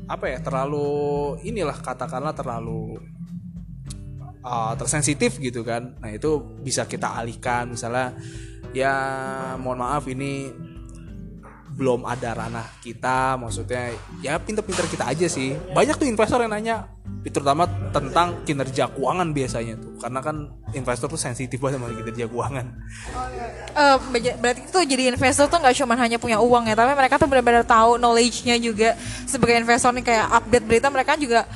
apa 0.10 0.26
ya 0.26 0.40
terlalu 0.42 0.88
inilah 1.46 1.78
katakanlah 1.78 2.34
terlalu 2.34 2.98
uh, 4.42 4.74
tersensitif 4.80 5.38
gitu 5.38 5.68
kan. 5.68 6.00
Nah 6.00 6.16
itu 6.16 6.42
bisa 6.64 6.88
kita 6.88 7.12
alihkan. 7.12 7.70
Misalnya 7.70 8.16
ya 8.72 8.96
mohon 9.60 9.84
maaf 9.84 10.08
ini 10.08 10.48
belum 11.72 12.04
ada 12.04 12.36
ranah 12.36 12.68
kita 12.84 13.40
maksudnya 13.40 13.96
ya 14.20 14.36
pinter-pinter 14.38 14.86
kita 14.92 15.08
aja 15.08 15.28
sih. 15.32 15.56
Banyak 15.72 15.96
tuh 15.96 16.08
investor 16.08 16.44
yang 16.44 16.52
nanya 16.52 16.88
terutama 17.22 17.70
tentang 17.94 18.42
kinerja 18.44 18.90
keuangan 18.92 19.30
biasanya 19.32 19.78
tuh. 19.78 19.94
Karena 20.02 20.20
kan 20.20 20.52
investor 20.74 21.08
tuh 21.08 21.22
sensitif 21.22 21.62
banget 21.62 21.80
sama 21.80 21.94
kinerja 21.94 22.26
keuangan. 22.28 22.66
Eh, 23.72 23.98
beja- 24.12 24.38
berarti 24.42 24.62
itu 24.68 24.80
jadi 24.84 25.04
investor 25.16 25.48
tuh 25.48 25.58
nggak 25.62 25.76
cuma 25.80 25.96
hanya 25.96 26.18
punya 26.20 26.38
uang 26.42 26.68
ya 26.68 26.76
tapi 26.76 26.92
mereka 26.98 27.16
tuh 27.22 27.30
benar-benar 27.30 27.64
tahu 27.64 27.96
knowledge-nya 28.02 28.60
juga. 28.60 28.98
Sebagai 29.26 29.62
investor 29.62 29.96
nih 29.96 30.06
kayak 30.06 30.28
update 30.28 30.66
berita 30.66 30.88
mereka 30.92 31.16
juga 31.16 31.48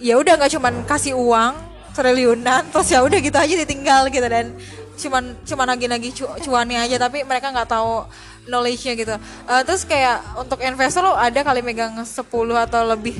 ya 0.00 0.16
udah 0.16 0.34
nggak 0.40 0.52
cuma 0.56 0.68
kasih 0.88 1.14
uang 1.14 1.52
triliunan 1.90 2.64
terus 2.70 2.88
ya 2.88 3.04
udah 3.04 3.18
gitu 3.20 3.36
aja 3.36 3.54
ditinggal 3.54 4.08
gitu. 4.10 4.26
Dan 4.26 4.56
cuman 5.00 5.40
cuman 5.42 5.66
nagih-nagih 5.74 6.12
cu- 6.12 6.34
cuannya 6.44 6.84
aja 6.84 6.96
tapi 7.00 7.24
mereka 7.24 7.48
nggak 7.48 7.70
tahu 7.70 8.04
knowledge-nya 8.46 8.94
gitu. 8.94 9.14
Eh, 9.48 9.62
terus 9.64 9.82
kayak 9.84 10.36
untuk 10.36 10.60
investor 10.60 11.04
lo 11.04 11.16
ada 11.16 11.40
kali 11.40 11.60
megang 11.60 11.96
10 11.96 12.20
atau 12.56 12.82
lebih? 12.84 13.16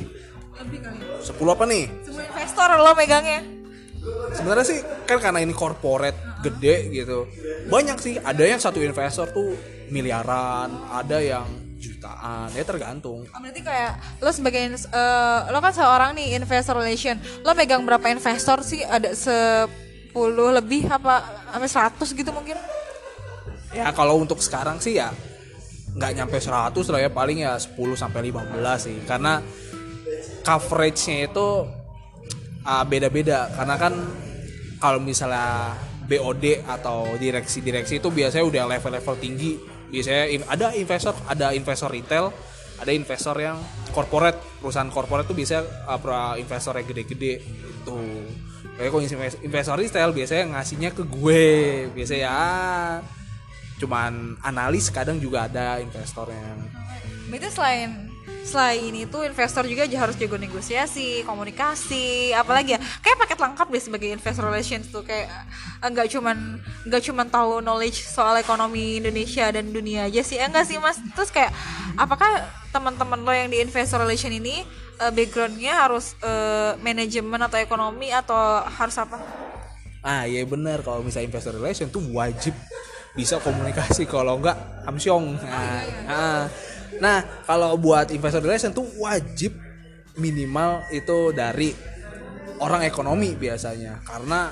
Lebih 0.61 0.79
kali 0.81 0.99
10 1.25 1.55
apa 1.57 1.63
nih? 1.65 1.83
10 2.05 2.29
investor 2.29 2.67
lo 2.77 2.91
megangnya. 2.93 3.41
Sebenarnya 4.33 4.65
sih 4.65 4.79
kan 5.05 5.21
karena 5.21 5.45
ini 5.45 5.53
corporate 5.53 6.17
gede 6.41 6.89
gitu 6.89 7.29
banyak 7.69 7.97
sih. 8.01 8.17
Ada 8.17 8.43
yang 8.45 8.59
satu 8.61 8.81
investor 8.81 9.29
tuh 9.29 9.53
miliaran 9.93 10.71
ada 10.89 11.21
yang 11.21 11.45
jutaan 11.77 12.49
ya 12.53 12.65
tergantung. 12.65 13.25
Oh, 13.25 13.39
berarti 13.41 13.61
kayak 13.61 14.21
lo 14.21 14.29
sebagai 14.33 14.73
eh, 14.73 15.39
lo 15.49 15.59
kan 15.61 15.73
seorang 15.73 16.17
nih 16.17 16.37
investor 16.37 16.77
relation. 16.77 17.17
Lo 17.45 17.53
megang 17.53 17.85
berapa 17.85 18.05
investor 18.09 18.65
sih? 18.65 18.81
Ada 18.81 19.13
10 20.11 20.57
lebih 20.59 20.91
apa 20.91 21.23
sampai 21.55 21.69
100 21.95 22.19
gitu 22.19 22.31
mungkin. 22.35 22.59
Ya 23.71 23.87
kalau 23.95 24.19
untuk 24.19 24.43
sekarang 24.43 24.83
sih 24.83 24.99
ya 24.99 25.15
nggak 25.95 26.11
nyampe 26.15 26.37
100 26.39 26.75
lah 26.91 26.99
ya 26.99 27.09
paling 27.11 27.43
ya 27.43 27.55
10 27.55 27.75
sampai 27.95 28.31
15 28.31 28.51
sih. 28.79 28.97
Karena 29.07 29.39
coveragenya 30.43 31.31
itu 31.31 31.47
ah, 32.67 32.83
beda-beda. 32.83 33.47
Karena 33.55 33.75
kan 33.79 33.93
kalau 34.83 34.99
misalnya 34.99 35.79
BOD 36.05 36.67
atau 36.67 37.15
direksi-direksi 37.15 38.03
itu 38.03 38.11
biasanya 38.11 38.43
udah 38.43 38.63
level-level 38.77 39.15
tinggi. 39.15 39.55
Biasanya 39.91 40.47
ada 40.47 40.75
investor 40.75 41.15
ada 41.27 41.55
investor 41.55 41.91
retail 41.91 42.31
ada 42.81 42.91
investor 42.91 43.37
yang 43.37 43.61
corporate. 43.93 44.41
Perusahaan 44.57 44.89
corporate 44.89 45.29
tuh 45.29 45.37
biasanya 45.37 45.63
uh, 45.85 45.99
pro- 46.01 46.35
investor 46.41 46.73
yang 46.81 46.87
gede-gede 46.89 47.33
itu 47.45 47.97
kayak 48.77 48.89
kalau 48.89 49.03
invest- 49.03 49.41
investor 49.43 49.75
retail 49.79 50.11
biasanya 50.15 50.43
ngasihnya 50.57 50.89
ke 50.95 51.03
gue. 51.03 51.45
Biasanya 51.95 52.21
ya 52.21 52.39
cuman 53.81 54.37
analis 54.45 54.93
kadang 54.93 55.17
juga 55.17 55.49
ada 55.49 55.81
investor 55.81 56.29
yang 56.29 56.57
berarti 57.33 57.49
selain 57.49 58.11
selain 58.41 58.81
ini 58.83 59.07
tuh 59.07 59.23
investor 59.23 59.63
juga 59.63 59.85
harus 59.87 60.17
jago 60.17 60.35
negosiasi 60.35 61.23
komunikasi 61.23 62.35
apalagi 62.35 62.75
ya. 62.75 62.79
Kayak 62.99 63.17
paket 63.25 63.39
lengkap 63.39 63.67
deh 63.69 63.81
sebagai 63.81 64.09
investor 64.11 64.43
relations 64.49 64.89
tuh. 64.89 65.05
Kayak 65.05 65.29
eh, 65.81 65.89
nggak 65.89 66.07
cuman 66.11 66.59
nggak 66.85 67.01
cuman 67.05 67.27
tahu 67.31 67.61
knowledge 67.63 68.03
soal 68.03 68.35
ekonomi 68.37 68.99
Indonesia 68.99 69.47
dan 69.49 69.69
dunia 69.71 70.09
aja 70.09 70.21
sih. 70.25 70.41
Eh, 70.41 70.45
enggak 70.45 70.67
sih 70.67 70.77
mas? 70.81 70.99
Terus 71.15 71.29
kayak 71.31 71.53
apakah 71.95 72.49
teman-teman 72.75 73.23
lo 73.23 73.31
yang 73.31 73.49
di 73.49 73.61
investor 73.61 74.01
relation 74.03 74.33
ini 74.33 74.65
eh, 75.01 75.11
backgroundnya 75.11 75.73
harus 75.89 76.13
eh, 76.21 76.77
manajemen 76.79 77.41
atau 77.41 77.57
ekonomi 77.57 78.13
atau 78.13 78.61
harus 78.61 78.95
apa? 79.01 79.17
Ah 80.01 80.25
iya 80.25 80.45
bener 80.45 80.81
kalau 80.81 81.01
misalnya 81.01 81.29
investor 81.29 81.53
relation 81.57 81.89
tuh 81.89 82.01
wajib 82.13 82.53
bisa 83.17 83.41
komunikasi. 83.41 84.05
Kalau 84.05 84.37
enggak 84.37 84.57
amsyong 84.85 85.37
nah, 85.41 85.81
nah, 86.05 86.41
nah 87.01 87.17
kalau 87.49 87.77
buat 87.77 88.13
investor 88.13 88.41
relation 88.45 88.73
tuh 88.73 88.85
wajib 89.01 89.57
minimal 90.17 90.85
itu 90.93 91.33
dari 91.33 91.73
orang 92.61 92.85
ekonomi 92.85 93.33
biasanya. 93.33 94.01
Karena 94.05 94.49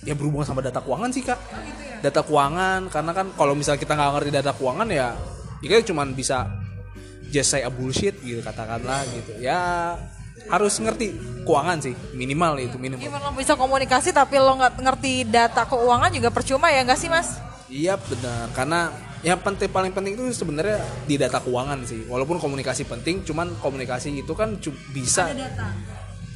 ya 0.00 0.16
berhubungan 0.16 0.46
sama 0.46 0.62
data 0.62 0.82
keuangan 0.82 1.10
sih 1.10 1.22
kak. 1.26 1.38
Data 2.00 2.24
keuangan 2.24 2.88
karena 2.88 3.12
kan 3.12 3.26
kalau 3.36 3.52
misalnya 3.52 3.82
kita 3.82 3.92
nggak 3.94 4.10
ngerti 4.16 4.30
data 4.32 4.52
keuangan 4.56 4.88
ya 4.88 5.10
ya 5.60 5.68
kita 5.68 5.92
cuma 5.92 6.08
bisa 6.08 6.48
just 7.30 7.50
say 7.54 7.62
a 7.62 7.70
bullshit 7.70 8.18
gitu 8.20 8.42
katakanlah 8.42 9.06
gitu 9.14 9.38
ya 9.38 9.94
harus 10.50 10.82
ngerti 10.82 11.14
keuangan 11.46 11.78
sih 11.78 11.94
minimal 12.16 12.58
itu 12.58 12.74
minimal 12.74 13.06
Gimana 13.06 13.30
lo 13.30 13.38
bisa 13.38 13.54
komunikasi 13.54 14.10
tapi 14.10 14.40
lo 14.40 14.58
nggak 14.58 14.82
ngerti 14.82 15.28
data 15.30 15.62
keuangan 15.68 16.10
juga 16.10 16.28
percuma 16.34 16.74
ya 16.74 16.82
nggak 16.82 16.98
sih 16.98 17.06
mas? 17.06 17.38
Iya 17.70 17.94
benar 17.94 18.50
karena 18.50 18.90
yang 19.22 19.38
penting 19.38 19.70
paling 19.70 19.92
penting 19.94 20.18
itu 20.18 20.26
sebenarnya 20.32 20.80
di 21.06 21.14
data 21.20 21.38
keuangan 21.38 21.86
sih 21.86 22.08
walaupun 22.10 22.40
komunikasi 22.42 22.88
penting 22.88 23.22
cuman 23.22 23.52
komunikasi 23.62 24.10
itu 24.10 24.32
kan 24.34 24.58
bisa 24.90 25.30
data. 25.30 25.70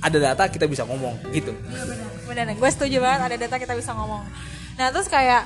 ada 0.04 0.18
data 0.20 0.42
kita 0.52 0.68
bisa 0.68 0.84
ngomong 0.86 1.16
gitu 1.34 1.50
Iya 1.50 1.82
benar. 1.88 2.08
Benar, 2.24 2.44
gue 2.54 2.70
setuju 2.70 2.98
banget 3.02 3.20
ada 3.30 3.36
data 3.36 3.56
kita 3.58 3.74
bisa 3.74 3.92
ngomong. 3.96 4.22
Nah 4.78 4.86
terus 4.94 5.10
kayak 5.10 5.42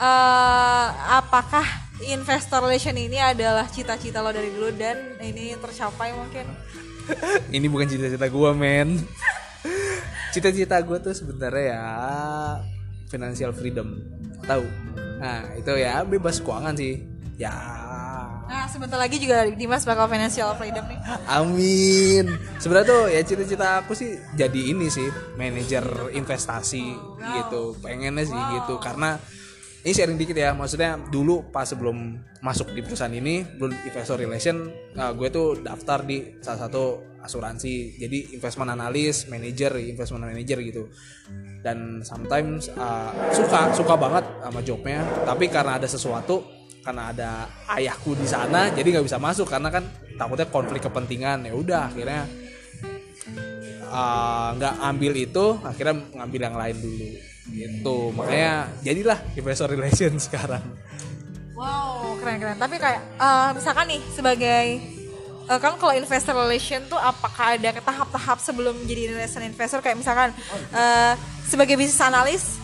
eh 0.00 0.88
apakah 1.20 1.89
investor 2.08 2.64
relation 2.64 2.96
ini 2.96 3.20
adalah 3.20 3.68
cita-cita 3.68 4.24
lo 4.24 4.32
dari 4.32 4.48
dulu 4.48 4.72
dan 4.72 5.20
ini 5.20 5.52
tercapai 5.60 6.16
mungkin? 6.16 6.48
ini 7.56 7.66
bukan 7.66 7.86
cita-cita 7.88 8.26
gue 8.30 8.50
men 8.54 8.98
cita-cita 10.34 10.78
gue 10.80 10.98
tuh 11.02 11.14
sebenarnya 11.14 11.64
ya 11.74 11.86
financial 13.10 13.50
freedom 13.50 13.98
tahu 14.46 14.64
nah 15.20 15.44
itu 15.58 15.72
ya 15.76 16.06
bebas 16.06 16.40
keuangan 16.40 16.74
sih 16.78 17.02
ya 17.36 17.52
Nah 18.50 18.66
sebentar 18.66 18.98
lagi 18.98 19.22
juga 19.22 19.46
Dimas 19.46 19.86
bakal 19.86 20.10
financial 20.10 20.58
freedom 20.58 20.82
nih. 20.90 20.98
Amin. 21.30 22.34
Sebenarnya 22.58 22.90
tuh 22.90 23.02
ya 23.06 23.22
cita-cita 23.22 23.78
aku 23.78 23.94
sih 23.94 24.18
jadi 24.34 24.74
ini 24.74 24.90
sih 24.90 25.06
manajer 25.38 26.10
investasi 26.10 26.82
gitu. 27.14 27.78
Pengennya 27.78 28.26
sih 28.26 28.34
gitu 28.34 28.82
karena 28.82 29.22
ini 29.80 29.92
sharing 29.96 30.20
dikit 30.20 30.36
ya 30.36 30.52
maksudnya 30.52 31.00
dulu 31.08 31.48
pas 31.48 31.64
sebelum 31.64 32.20
masuk 32.44 32.76
di 32.76 32.84
perusahaan 32.84 33.12
ini 33.12 33.44
belum 33.56 33.72
investor 33.88 34.20
relation 34.20 34.68
nah, 34.92 35.12
gue 35.16 35.28
tuh 35.32 35.60
daftar 35.64 36.04
di 36.04 36.36
salah 36.44 36.68
satu 36.68 37.10
asuransi. 37.20 38.00
Jadi 38.00 38.34
investment 38.36 38.72
analis 38.72 39.28
manager 39.28 39.76
investment 39.76 40.24
manager 40.24 40.58
gitu. 40.64 40.88
Dan 41.60 42.00
sometimes 42.00 42.72
uh, 42.74 43.12
suka 43.32 43.72
suka 43.76 43.94
banget 43.96 44.24
sama 44.40 44.60
jobnya. 44.64 45.04
Tapi 45.24 45.52
karena 45.52 45.76
ada 45.76 45.88
sesuatu 45.88 46.44
karena 46.80 47.12
ada 47.12 47.30
ayahku 47.76 48.16
di 48.16 48.24
sana 48.24 48.72
jadi 48.72 48.98
nggak 48.98 49.06
bisa 49.06 49.20
masuk. 49.20 49.46
Karena 49.48 49.68
kan 49.68 49.84
takutnya 50.16 50.48
konflik 50.48 50.82
kepentingan. 50.84 51.44
Ya 51.44 51.52
udah 51.52 51.80
akhirnya 51.92 52.24
uh, 53.88 54.56
nggak 54.56 54.74
ambil 54.80 55.12
itu 55.16 55.46
akhirnya 55.60 55.96
ngambil 56.16 56.40
yang 56.40 56.56
lain 56.56 56.76
dulu 56.80 57.08
gitu. 57.52 58.14
Makanya 58.14 58.70
jadilah 58.80 59.18
investor 59.36 59.68
relation 59.70 60.12
sekarang. 60.26 60.62
Wow 61.54 62.00
keren 62.20 62.36
keren 62.36 62.58
tapi 62.60 62.76
kayak 62.76 63.00
uh, 63.16 63.50
misalkan 63.56 63.84
nih 63.88 64.00
sebagai 64.12 64.66
uh, 65.48 65.58
kan 65.58 65.74
kalau 65.80 65.96
investor 65.96 66.36
relation 66.36 66.84
tuh 66.86 67.00
apakah 67.00 67.56
ada 67.56 67.80
tahap-tahap 67.80 68.38
sebelum 68.38 68.76
jadi 68.84 69.16
relation 69.16 69.42
investor? 69.42 69.80
Kayak 69.80 69.98
misalkan 70.04 70.28
uh, 70.76 71.16
sebagai 71.48 71.74
bisnis 71.80 71.98
analis 72.04 72.60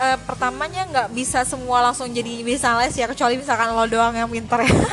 uh, 0.00 0.16
pertamanya 0.24 0.88
nggak 0.88 1.08
bisa 1.12 1.44
semua 1.44 1.84
langsung 1.84 2.08
jadi 2.10 2.40
bisnis 2.40 2.64
analis 2.64 2.96
ya 2.96 3.06
kecuali 3.06 3.36
misalkan 3.36 3.76
lo 3.76 3.84
doang 3.86 4.16
yang 4.16 4.28
pinter 4.32 4.64
ya. 4.64 4.72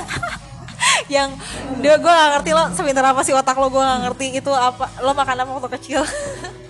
Yang 1.10 1.36
dia 1.84 2.00
gue 2.00 2.10
gak 2.10 2.32
ngerti 2.38 2.52
lo 2.56 2.63
sebentar 2.74 3.04
apa 3.04 3.22
sih 3.28 3.36
otak 3.36 3.60
lo? 3.60 3.67
Gue 3.67 3.82
gak 3.82 4.08
ngerti 4.08 4.39
itu 4.39 4.52
apa 4.52 4.88
lo 5.04 5.12
makan 5.12 5.36
apa 5.41 5.52
waktu 5.60 5.69
kecil 5.80 6.02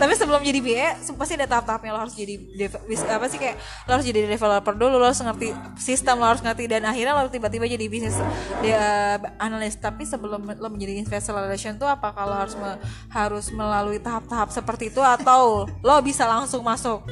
tapi 0.00 0.12
sebelum 0.16 0.40
jadi 0.40 0.60
BA 0.64 0.88
pasti 1.16 1.36
ada 1.36 1.46
tahap-tahapnya 1.50 1.92
lo 1.92 2.00
harus 2.00 2.16
jadi 2.16 2.40
apa 3.12 3.26
sih 3.28 3.36
kayak 3.36 3.56
lo 3.84 3.90
harus 3.98 4.06
jadi 4.08 4.24
developer 4.24 4.72
dulu 4.72 4.96
lo 4.96 5.06
harus 5.12 5.20
ngerti 5.20 5.52
sistem 5.76 6.16
lo 6.20 6.26
harus 6.32 6.40
ngerti 6.40 6.64
dan 6.70 6.88
akhirnya 6.88 7.12
lo 7.12 7.28
tiba-tiba 7.28 7.68
jadi 7.68 7.84
bisnis 7.90 8.16
dia 8.64 8.80
analis. 9.38 9.76
Tapi 9.76 10.04
sebelum 10.06 10.46
lo 10.46 10.68
menjadi 10.68 11.00
investor 11.00 11.36
relation 11.36 11.76
tuh 11.76 11.88
apa 11.88 12.12
kalau 12.12 12.36
harus 12.36 12.54
me, 12.56 12.80
harus 13.12 13.46
melalui 13.52 13.98
tahap-tahap 13.98 14.48
seperti 14.52 14.92
itu 14.92 15.00
atau 15.00 15.66
lo 15.68 15.96
bisa 16.00 16.24
langsung 16.24 16.64
masuk? 16.64 17.04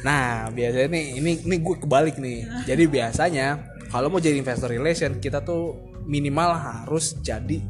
Nah, 0.00 0.48
biasanya 0.48 0.88
nih 0.96 1.04
ini 1.20 1.32
ini 1.44 1.56
gue 1.60 1.76
kebalik 1.76 2.16
nih. 2.16 2.48
Jadi 2.64 2.84
biasanya 2.88 3.60
kalau 3.92 4.08
mau 4.08 4.22
jadi 4.22 4.40
investor 4.40 4.72
relation 4.72 5.20
kita 5.20 5.44
tuh 5.44 5.76
minimal 6.08 6.56
harus 6.56 7.16
jadi 7.20 7.60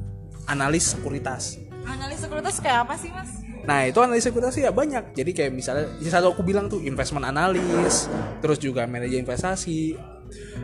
analis 0.46 0.94
sekuritas. 0.94 1.58
Analis 1.82 2.22
sekuritas 2.22 2.62
kayak 2.62 2.86
apa 2.86 2.94
sih 2.94 3.10
mas 3.10 3.49
Nah 3.64 3.86
itu 3.86 3.98
analis 4.00 4.24
sekuritas 4.24 4.56
ya 4.56 4.72
banyak 4.72 5.12
Jadi 5.12 5.30
kayak 5.36 5.52
misalnya 5.52 5.86
ya 6.00 6.10
Satu 6.12 6.32
aku 6.32 6.42
bilang 6.44 6.66
tuh 6.68 6.80
investment 6.80 7.28
analis 7.28 8.08
Terus 8.40 8.58
juga 8.60 8.88
manajer 8.88 9.20
investasi 9.20 9.94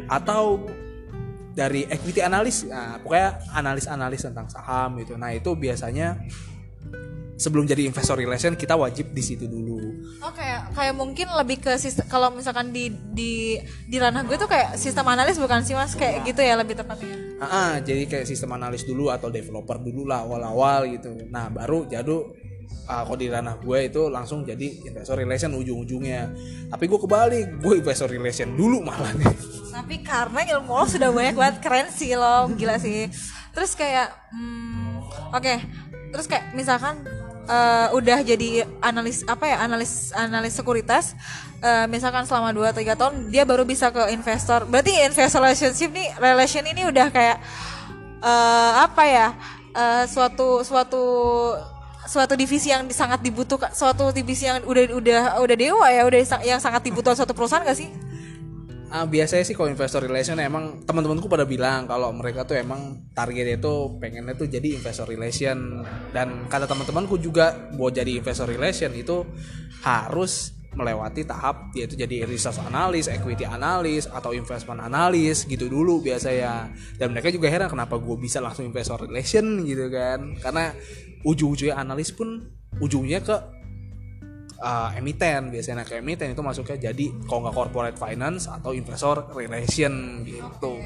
Atau 0.08 0.66
dari 1.56 1.88
equity 1.88 2.20
analis 2.20 2.68
nah, 2.68 3.00
Pokoknya 3.00 3.40
analis-analis 3.52 4.20
tentang 4.24 4.48
saham 4.48 5.00
gitu 5.00 5.16
Nah 5.20 5.32
itu 5.32 5.52
biasanya 5.52 6.16
sebelum 7.36 7.68
jadi 7.68 7.84
investor 7.84 8.16
relation 8.16 8.56
kita 8.56 8.72
wajib 8.74 9.12
di 9.12 9.20
situ 9.20 9.44
dulu. 9.44 9.76
Oh 10.24 10.32
kayak 10.32 10.72
kayak 10.72 10.94
mungkin 10.96 11.28
lebih 11.36 11.60
ke 11.60 11.76
sistem 11.76 12.08
kalau 12.08 12.32
misalkan 12.32 12.72
di 12.72 12.88
di 13.12 13.60
di 13.86 13.96
ranah 14.00 14.24
gue 14.24 14.40
tuh 14.40 14.48
kayak 14.48 14.80
sistem 14.80 15.04
analis 15.12 15.36
bukan 15.36 15.60
sih 15.60 15.76
mas 15.76 15.92
kayak 15.92 16.24
gitu 16.24 16.40
ya 16.40 16.56
lebih 16.56 16.80
tepatnya. 16.80 17.12
Ah, 17.36 17.44
ah 17.44 17.72
jadi 17.84 18.08
kayak 18.08 18.24
sistem 18.24 18.56
analis 18.56 18.88
dulu 18.88 19.12
atau 19.12 19.28
developer 19.28 19.76
dulu 19.76 20.08
lah 20.08 20.24
awal-awal 20.24 20.88
gitu. 20.88 21.12
Nah 21.28 21.52
baru 21.52 21.84
jadu 21.84 22.32
uh, 22.86 23.02
kalau 23.02 23.18
di 23.18 23.26
ranah 23.30 23.58
gue 23.58 23.78
itu 23.86 24.02
langsung 24.08 24.46
jadi 24.46 24.86
investor 24.86 25.18
relation 25.18 25.52
ujung-ujungnya. 25.54 26.30
Tapi 26.70 26.84
gue 26.86 26.98
kebalik, 27.02 27.46
gue 27.60 27.74
investor 27.82 28.08
relation 28.10 28.48
dulu 28.54 28.82
malah 28.82 29.12
nih. 29.14 29.34
Tapi 29.74 30.00
karena 30.00 30.40
ilmu 30.56 30.72
lo 30.72 30.86
sudah 30.88 31.10
banyak 31.12 31.36
banget 31.36 31.56
keren 31.60 31.88
sih 31.92 32.16
lo, 32.16 32.48
gila 32.54 32.78
sih. 32.80 33.10
Terus 33.52 33.76
kayak, 33.76 34.12
hmm, 34.32 35.04
oke, 35.32 35.42
okay. 35.42 35.58
terus 36.12 36.26
kayak 36.30 36.52
misalkan 36.56 37.04
uh, 37.48 37.88
udah 37.94 38.22
jadi 38.22 38.66
analis 38.82 39.22
apa 39.26 39.46
ya 39.48 39.56
analis 39.62 40.10
analis 40.12 40.54
sekuritas 40.58 41.14
uh, 41.62 41.86
misalkan 41.88 42.26
selama 42.26 42.52
2 42.52 42.74
3 42.74 42.98
tahun 42.98 43.14
dia 43.30 43.46
baru 43.46 43.64
bisa 43.64 43.90
ke 43.90 44.12
investor. 44.12 44.66
Berarti 44.68 44.92
investor 45.06 45.40
relationship 45.42 45.90
nih 45.94 46.08
relation 46.18 46.64
ini 46.66 46.82
udah 46.86 47.08
kayak 47.10 47.38
uh, 48.20 48.72
apa 48.86 49.04
ya? 49.06 49.28
Uh, 49.76 50.08
suatu 50.08 50.64
suatu 50.64 51.04
suatu 52.06 52.34
divisi 52.38 52.72
yang 52.72 52.86
sangat 52.90 53.20
dibutuhkan 53.22 53.70
suatu 53.74 54.10
divisi 54.10 54.46
yang 54.46 54.62
udah 54.64 54.84
udah 54.96 55.20
udah 55.42 55.56
dewa 55.56 55.86
ya 55.90 56.02
udah 56.06 56.18
yang 56.42 56.60
sangat 56.62 56.82
dibutuhkan 56.86 57.18
suatu 57.18 57.34
perusahaan 57.34 57.66
gak 57.66 57.78
sih? 57.78 57.90
uh, 58.90 59.06
biasanya 59.06 59.44
sih 59.44 59.54
kalau 59.54 59.70
investor 59.70 60.02
relation 60.02 60.38
emang 60.38 60.82
teman-temanku 60.86 61.26
pada 61.26 61.44
bilang 61.44 61.84
kalau 61.84 62.10
mereka 62.14 62.46
tuh 62.46 62.58
emang 62.58 63.10
targetnya 63.12 63.58
itu 63.58 63.98
pengennya 63.98 64.34
tuh 64.38 64.48
jadi 64.48 64.78
investor 64.78 65.06
relation 65.08 65.82
dan 66.14 66.46
kata 66.46 66.70
teman-temanku 66.70 67.18
juga 67.18 67.70
buat 67.74 67.94
jadi 67.94 68.22
investor 68.22 68.48
relation 68.48 68.90
itu 68.94 69.26
harus 69.82 70.55
melewati 70.76 71.24
tahap 71.24 71.72
yaitu 71.72 71.96
jadi 71.96 72.28
research 72.28 72.60
analis, 72.60 73.08
equity 73.08 73.48
analis 73.48 74.04
atau 74.06 74.36
investment 74.36 74.84
analis 74.84 75.48
gitu 75.48 75.66
dulu 75.72 76.04
biasanya. 76.04 76.70
Dan 77.00 77.16
mereka 77.16 77.32
juga 77.32 77.48
heran 77.48 77.72
kenapa 77.72 77.96
gue 77.96 78.16
bisa 78.20 78.38
langsung 78.38 78.68
investor 78.68 79.08
relation 79.08 79.64
gitu 79.64 79.88
kan. 79.88 80.36
Karena 80.38 80.76
ujung-ujungnya 81.24 81.80
analis 81.80 82.12
pun 82.12 82.44
ujungnya 82.76 83.24
ke 83.24 83.36
uh, 84.60 84.92
emiten 84.96 85.52
biasanya 85.52 85.84
ke 85.84 86.00
emiten 86.00 86.32
itu 86.32 86.42
masuknya 86.44 86.92
jadi 86.92 87.06
kalau 87.24 87.48
nggak 87.48 87.56
corporate 87.56 87.98
finance 87.98 88.48
atau 88.48 88.72
investor 88.72 89.32
relation 89.32 90.24
gitu. 90.24 90.80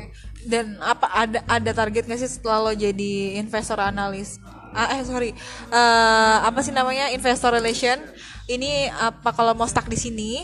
Dan 0.46 0.78
apa 0.80 1.10
ada 1.10 1.42
ada 1.46 1.70
target 1.74 2.06
nggak 2.06 2.20
sih 2.20 2.30
setelah 2.30 2.70
lo 2.70 2.72
jadi 2.74 3.38
investor 3.38 3.78
analis? 3.78 4.38
Ah, 4.70 4.94
eh 4.94 5.02
sorry. 5.02 5.34
Uh, 5.66 6.46
apa 6.46 6.62
sih 6.62 6.70
namanya? 6.70 7.10
Investor 7.10 7.50
relation 7.50 7.98
ini 8.50 8.90
apa 8.90 9.30
kalau 9.30 9.54
mau 9.54 9.70
stuck 9.70 9.86
di 9.86 9.94
sini 9.94 10.42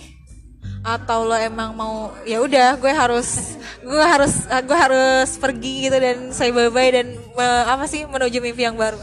atau 0.87 1.27
lo 1.27 1.35
emang 1.35 1.75
mau 1.75 2.15
ya 2.23 2.39
udah 2.39 2.79
gue 2.79 2.93
harus 2.95 3.59
gue 3.83 4.07
harus 4.07 4.47
gue 4.47 4.79
harus 4.79 5.35
pergi 5.35 5.91
gitu 5.91 5.99
dan 5.99 6.31
saya 6.31 6.55
bye 6.55 6.71
bye 6.71 6.91
dan 6.95 7.19
uh, 7.35 7.75
apa 7.75 7.91
sih 7.91 8.07
menuju 8.07 8.39
mimpi 8.39 8.63
yang 8.63 8.79
baru 8.79 8.95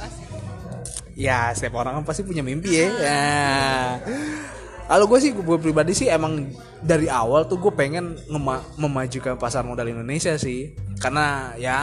ya 1.20 1.52
setiap 1.52 1.84
orang 1.84 2.00
kan 2.00 2.04
pasti 2.08 2.26
punya 2.26 2.42
mimpi 2.42 2.74
ya. 2.74 2.88
ya. 2.90 3.22
Kalau 4.84 5.06
gue 5.08 5.20
sih 5.22 5.32
gue 5.32 5.58
pribadi 5.62 5.96
sih 5.96 6.12
emang 6.12 6.52
dari 6.84 7.08
awal 7.08 7.48
tuh 7.48 7.58
gue 7.58 7.72
pengen 7.72 8.20
memajukan 8.76 9.40
pasar 9.40 9.64
modal 9.64 9.88
Indonesia 9.88 10.36
sih 10.36 10.76
karena 11.04 11.52
ya 11.60 11.80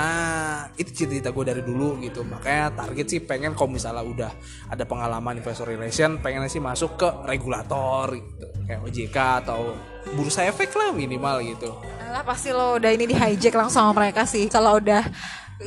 itu 0.81 1.05
cita-cita 1.05 1.29
gue 1.29 1.45
dari 1.45 1.61
dulu 1.61 2.01
gitu. 2.01 2.25
Makanya 2.25 2.73
target 2.73 3.05
sih 3.05 3.21
pengen 3.21 3.53
kalau 3.53 3.69
misalnya 3.69 4.01
udah 4.01 4.33
ada 4.73 4.89
pengalaman 4.89 5.37
investor 5.37 5.69
relation 5.69 6.17
pengen 6.25 6.49
sih 6.49 6.57
masuk 6.57 6.97
ke 6.97 7.09
regulator 7.29 8.17
gitu. 8.17 8.49
Kayak 8.65 8.81
OJK 8.81 9.17
atau 9.45 9.77
bursa 10.17 10.49
efek 10.49 10.73
lah 10.73 10.97
minimal 10.97 11.45
gitu. 11.45 11.69
Lah 12.09 12.25
pasti 12.25 12.49
lo 12.49 12.81
udah 12.81 12.89
ini 12.97 13.05
di 13.05 13.13
hijack 13.13 13.53
langsung 13.53 13.85
sama 13.85 14.01
mereka 14.01 14.25
sih. 14.25 14.49
Kalau 14.49 14.81
udah 14.81 15.05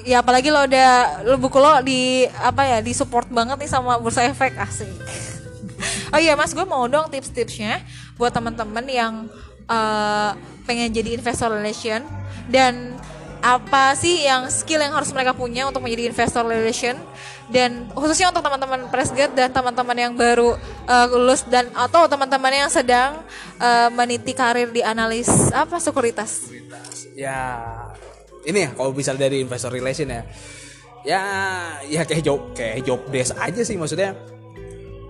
ya 0.02 0.26
apalagi 0.26 0.50
lo 0.50 0.66
udah 0.66 1.22
lo 1.22 1.38
buku 1.38 1.62
lo 1.62 1.78
di 1.86 2.26
apa 2.26 2.66
ya 2.66 2.78
di 2.82 2.90
support 2.98 3.30
banget 3.30 3.62
nih 3.62 3.70
sama 3.70 4.02
bursa 4.02 4.26
efek 4.26 4.58
asik. 4.58 4.90
Oh 6.10 6.18
iya 6.18 6.34
mas 6.34 6.58
gue 6.58 6.66
mau 6.66 6.90
dong 6.90 7.06
tips-tipsnya 7.14 7.86
buat 8.18 8.34
teman-teman 8.34 8.86
yang 8.90 9.14
uh, 9.70 10.34
pengen 10.66 10.90
jadi 10.90 11.22
investor 11.22 11.54
relation. 11.54 12.02
Dan 12.44 12.98
apa 13.44 13.92
sih 14.00 14.24
yang 14.24 14.48
skill 14.48 14.80
yang 14.80 14.96
harus 14.96 15.12
mereka 15.12 15.36
punya 15.36 15.68
untuk 15.68 15.84
menjadi 15.84 16.08
investor 16.08 16.48
relation? 16.48 16.96
Dan 17.52 17.92
khususnya 17.92 18.32
untuk 18.32 18.40
teman-teman 18.40 18.88
presget 18.88 19.36
dan 19.36 19.52
teman-teman 19.52 19.98
yang 20.00 20.14
baru 20.16 20.56
uh, 20.88 21.06
lulus 21.12 21.44
dan 21.44 21.68
atau 21.76 22.08
teman-teman 22.08 22.56
yang 22.56 22.72
sedang 22.72 23.20
uh, 23.60 23.92
meniti 23.92 24.32
karir 24.32 24.72
di 24.72 24.80
analis 24.80 25.28
apa 25.52 25.76
sekuritas. 25.84 26.48
Ya 27.20 27.68
ini 28.48 28.64
ya 28.64 28.70
kalau 28.72 28.96
bisa 28.96 29.12
dari 29.12 29.44
investor 29.44 29.76
relation 29.76 30.08
ya. 30.08 30.24
Ya 31.04 31.22
ya 31.84 32.08
kayak 32.08 32.24
job 32.24 32.56
kayak 32.56 32.88
job 32.88 33.04
desk 33.12 33.36
aja 33.36 33.60
sih 33.60 33.76
maksudnya. 33.76 34.16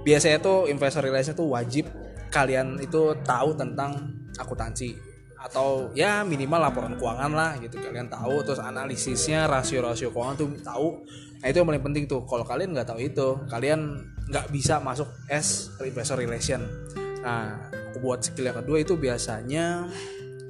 Biasanya 0.02 0.41
tuh 0.41 0.65
investor 0.74 1.06
relation 1.06 1.38
tuh 1.38 1.54
wajib 1.54 1.86
kalian 2.34 2.82
itu 2.82 3.13
tahu 3.22 3.54
tentang 3.54 4.10
akuntansi 4.41 5.12
atau 5.43 5.91
ya 5.91 6.23
minimal 6.23 6.71
laporan 6.71 6.95
keuangan 6.95 7.32
lah 7.36 7.60
gitu. 7.60 7.75
Kalian 7.75 8.08
tahu. 8.08 8.47
Terus 8.47 8.63
analisisnya 8.63 9.43
rasio-rasio 9.51 10.15
keuangan 10.15 10.36
tuh 10.39 10.47
tahu. 10.63 11.03
Nah 11.43 11.47
itu 11.51 11.60
yang 11.60 11.67
paling 11.67 11.84
penting 11.84 12.03
tuh. 12.08 12.23
Kalau 12.23 12.47
kalian 12.47 12.71
nggak 12.71 12.88
tahu 12.88 12.99
itu 13.03 13.27
kalian 13.51 13.99
nggak 14.32 14.47
bisa 14.56 14.79
masuk 14.79 15.12
S 15.27 15.75
investor 15.84 16.15
relation. 16.15 16.63
Nah 17.19 17.60
buat 17.99 18.23
skill 18.23 18.47
yang 18.47 18.58
kedua 18.63 18.79
itu 18.79 18.95
biasanya 18.95 19.84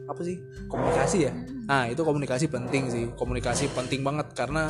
apa 0.06 0.22
sih? 0.22 0.38
Komunikasi 0.70 1.18
ya? 1.26 1.34
Nah 1.66 1.90
itu 1.90 2.06
komunikasi 2.06 2.46
penting 2.54 2.94
sih. 2.94 3.04
Komunikasi 3.18 3.74
penting 3.74 4.06
banget. 4.06 4.30
Karena 4.38 4.70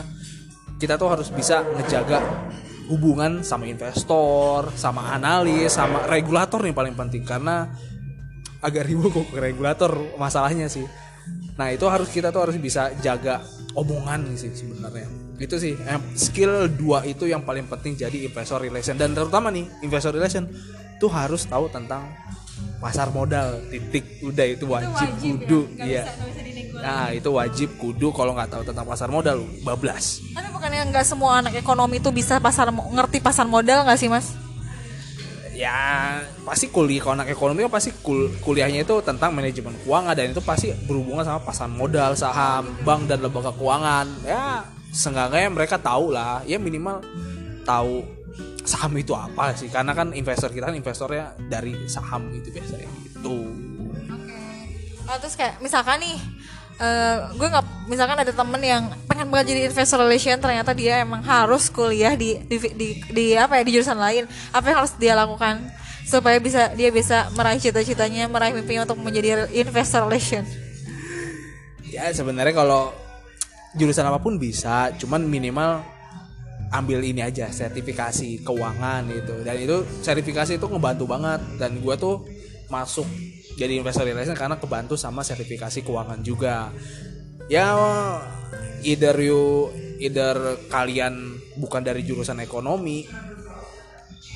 kita 0.79 0.95
tuh 0.95 1.12
harus 1.12 1.27
bisa 1.36 1.67
ngejaga 1.67 2.23
hubungan 2.88 3.39
sama 3.47 3.63
investor 3.63 4.67
sama 4.75 5.15
analis 5.15 5.71
sama 5.71 6.03
regulator 6.07 6.63
nih 6.63 6.71
paling 6.71 6.95
penting. 6.95 7.27
Karena 7.27 7.67
agak 8.63 8.88
ribut 8.88 9.12
kok 9.12 9.28
ke 9.28 9.38
regulator 9.43 9.91
masalahnya 10.15 10.71
sih. 10.71 10.88
Nah 11.60 11.69
itu 11.69 11.86
harus 11.86 12.08
kita 12.10 12.32
tuh 12.32 12.49
harus 12.49 12.58
bisa 12.58 12.95
jaga 13.04 13.43
omongan 13.76 14.34
sih 14.39 14.49
sebenarnya. 14.56 15.06
Itu 15.38 15.60
sih 15.60 15.76
eh, 15.76 16.02
skill 16.15 16.71
dua 16.71 17.04
itu 17.04 17.28
yang 17.28 17.43
paling 17.43 17.67
penting 17.67 17.99
jadi 17.99 18.23
investor 18.23 18.63
relation. 18.63 18.95
Dan 18.95 19.12
terutama 19.12 19.52
nih 19.52 19.67
investor 19.84 20.15
relation 20.15 20.47
tuh 20.97 21.12
harus 21.12 21.43
tahu 21.43 21.67
tentang 21.67 22.08
pasar 22.80 23.12
modal 23.12 23.60
titik. 23.67 24.23
Udah 24.23 24.45
itu 24.47 24.65
wajib, 24.65 25.10
kudu. 25.19 25.62
iya. 25.84 26.08
nah 26.73 27.13
itu 27.13 27.30
wajib 27.30 27.69
kudu 27.78 28.10
kalau 28.12 28.34
nggak 28.34 28.49
tahu 28.49 28.63
tentang 28.65 28.88
pasar 28.88 29.08
modal 29.12 29.43
bablas. 29.62 30.23
Tapi 30.34 30.49
bukannya 30.49 30.89
nggak 30.89 31.06
semua 31.06 31.43
anak 31.43 31.60
ekonomi 31.60 31.99
itu 31.99 32.10
bisa 32.10 32.39
pasar 32.39 32.71
ngerti 32.71 33.19
pasar 33.19 33.45
modal 33.45 33.86
nggak 33.86 33.99
sih 33.99 34.10
mas 34.10 34.42
ya 35.54 36.18
pasti 36.42 36.74
kuliah 36.74 36.98
kalau 36.98 37.22
anak 37.22 37.30
ekonomi 37.30 37.62
pasti 37.70 37.94
kul 38.02 38.34
kuliahnya 38.42 38.84
itu 38.84 38.96
tentang 39.06 39.38
manajemen 39.38 39.78
keuangan 39.86 40.18
dan 40.18 40.34
itu 40.34 40.42
pasti 40.42 40.74
berhubungan 40.89 41.22
sama 41.22 41.39
pasar 41.46 41.70
modal 41.70 42.18
saham 42.18 42.74
bank 42.82 43.06
dan 43.06 43.22
lembaga 43.22 43.54
keuangan. 43.54 44.10
Ya 44.26 44.66
seenggaknya 44.94 45.50
mereka 45.54 45.78
tahu 45.78 46.13
lah 46.13 46.42
ya 46.46 46.58
minimal 46.58 47.02
tahu 47.66 48.02
saham 48.66 48.98
itu 48.98 49.13
apa 49.13 49.54
sih. 49.54 49.70
Karena 49.70 49.94
kan 49.94 50.12
investor 50.18 50.50
kita 50.50 50.74
kan 50.74 50.76
investornya 50.76 51.38
dari 51.38 51.86
saham 51.86 52.34
gitu 52.34 52.50
biasanya 52.50 52.89
gitu. 53.06 53.38
Oke. 54.10 54.42
Oh, 55.06 55.18
terus 55.22 55.38
kayak 55.38 55.62
misalkan 55.62 56.02
nih 56.02 56.18
uh, 56.84 57.17
gue 57.32 57.48
nggak 57.48 57.65
misalkan 57.88 58.17
ada 58.19 58.34
temen 58.36 58.60
yang 58.60 58.84
pengen 59.08 59.32
banget 59.32 59.56
jadi 59.56 59.62
investor 59.72 60.04
relation 60.04 60.36
ternyata 60.36 60.76
dia 60.76 61.00
emang 61.00 61.24
harus 61.24 61.72
kuliah 61.72 62.13
di 62.19 62.36
di, 62.43 62.58
di, 62.76 62.88
di 63.08 63.26
apa 63.39 63.58
ya 63.60 63.63
di 63.63 63.72
jurusan 63.80 63.98
lain. 63.98 64.28
Apa 64.52 64.76
yang 64.76 64.78
harus 64.84 64.93
dia 65.00 65.15
lakukan 65.15 65.63
supaya 66.04 66.36
bisa 66.43 66.76
dia 66.76 66.91
bisa 66.91 67.32
meraih 67.32 67.63
cita-citanya 67.63 68.28
meraih 68.28 68.52
mimpinya 68.52 68.84
untuk 68.84 69.00
menjadi 69.00 69.48
investor 69.56 70.04
relation? 70.04 70.43
Ya 71.88 72.12
sebenarnya 72.12 72.52
kalau 72.52 72.91
jurusan 73.78 74.06
apa 74.06 74.19
pun 74.19 74.36
bisa 74.36 74.91
cuman 75.00 75.24
minimal 75.24 75.82
ambil 76.74 77.06
ini 77.06 77.22
aja 77.22 77.54
sertifikasi 77.54 78.41
keuangan 78.41 79.06
itu. 79.13 79.36
Dan 79.46 79.56
itu 79.62 79.86
sertifikasi 80.02 80.58
itu 80.58 80.65
ngebantu 80.65 81.06
banget. 81.06 81.41
Dan 81.62 81.78
gue 81.80 81.96
tuh 81.96 82.26
masuk 82.67 83.06
jadi 83.54 83.78
investor 83.78 84.06
relation 84.06 84.34
karena 84.34 84.58
kebantu 84.58 84.98
sama 84.98 85.22
sertifikasi 85.22 85.86
keuangan 85.86 86.20
juga. 86.26 86.74
Ya 87.52 87.76
either 88.82 89.16
you 89.20 89.70
either 90.02 90.58
kalian 90.72 91.38
bukan 91.60 91.86
dari 91.86 92.02
jurusan 92.02 92.42
ekonomi 92.42 93.06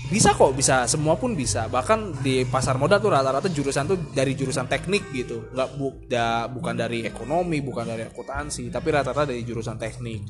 bisa 0.08 0.32
kok 0.32 0.56
bisa 0.56 0.88
semua 0.88 1.20
pun 1.20 1.36
bisa. 1.36 1.68
Bahkan 1.68 2.24
di 2.24 2.48
pasar 2.48 2.80
modal 2.80 3.04
tuh 3.04 3.12
rata-rata 3.12 3.52
jurusan 3.52 3.92
tuh 3.92 3.98
dari 4.16 4.38
jurusan 4.38 4.70
teknik 4.72 5.12
gitu. 5.12 5.52
Nggak 5.52 5.70
bu, 5.76 5.88
da, 6.08 6.48
bukan 6.48 6.80
dari 6.80 7.04
ekonomi 7.04 7.60
bukan 7.60 7.84
dari 7.92 8.08
akuntansi 8.08 8.72
tapi 8.72 8.88
rata-rata 8.94 9.28
dari 9.28 9.44
jurusan 9.44 9.76
teknik. 9.76 10.24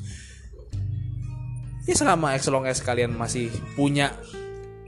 Ya 1.85 1.95
selama 1.95 2.35
as 2.35 2.47
long 2.49 2.65
as 2.67 2.81
kalian 2.81 3.15
masih 3.15 3.53
punya 3.77 4.11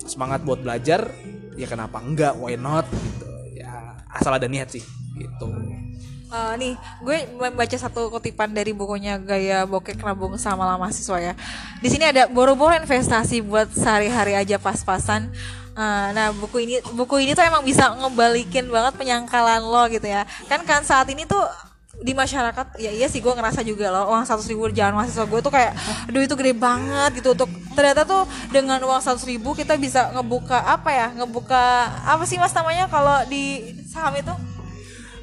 semangat 0.04 0.42
buat 0.42 0.66
belajar 0.66 1.14
ya 1.54 1.68
kenapa 1.70 2.02
enggak 2.02 2.34
why 2.36 2.58
not 2.58 2.90
gitu 2.90 3.29
asal 4.10 4.34
ada 4.36 4.50
niat 4.50 4.69
sih 4.74 4.84
gitu 5.15 5.48
Uh, 6.30 6.54
nih, 6.62 6.78
gue 7.02 7.17
baca 7.58 7.74
satu 7.74 8.13
kutipan 8.13 8.54
dari 8.54 8.69
bukunya 8.69 9.17
Gaya 9.17 9.65
Bokek 9.65 9.98
Nabung 9.98 10.38
sama 10.38 10.62
Lama 10.62 10.86
Mahasiswa 10.86 11.17
ya. 11.17 11.34
Di 11.82 11.89
sini 11.89 12.06
ada 12.06 12.30
boro-boro 12.30 12.69
investasi 12.78 13.41
buat 13.41 13.74
sehari-hari 13.74 14.38
aja 14.38 14.62
pas-pasan. 14.62 15.34
Uh, 15.74 16.13
nah, 16.13 16.30
buku 16.30 16.69
ini 16.69 16.86
buku 16.93 17.26
ini 17.26 17.34
tuh 17.34 17.41
emang 17.41 17.65
bisa 17.65 17.98
ngebalikin 17.98 18.69
banget 18.69 18.93
penyangkalan 18.93 19.58
lo 19.58 19.89
gitu 19.89 20.06
ya. 20.06 20.22
Kan 20.45 20.62
kan 20.69 20.86
saat 20.86 21.10
ini 21.10 21.26
tuh 21.26 21.41
di 22.00 22.16
masyarakat 22.16 22.80
ya 22.80 22.92
iya 22.96 23.12
sih 23.12 23.20
gue 23.20 23.34
ngerasa 23.36 23.60
juga 23.68 23.92
loh 23.92 24.16
uang 24.16 24.24
seratus 24.24 24.48
ribu 24.48 24.72
jalan 24.72 24.96
mahasiswa 24.96 25.28
gue 25.28 25.40
tuh 25.44 25.52
kayak 25.52 25.76
aduh 26.08 26.24
itu 26.24 26.36
gede 26.40 26.54
banget 26.56 27.12
gitu. 27.20 27.36
Untuk 27.36 27.52
ternyata 27.76 28.08
tuh 28.08 28.24
dengan 28.56 28.80
uang 28.84 29.02
seratus 29.04 29.28
ribu 29.28 29.52
kita 29.52 29.76
bisa 29.76 30.12
ngebuka 30.16 30.64
apa 30.64 30.90
ya 30.92 31.08
ngebuka 31.12 31.64
apa 32.08 32.24
sih 32.24 32.40
mas 32.40 32.56
namanya 32.56 32.88
kalau 32.88 33.24
di 33.28 33.76
saham 33.88 34.16
itu 34.16 34.32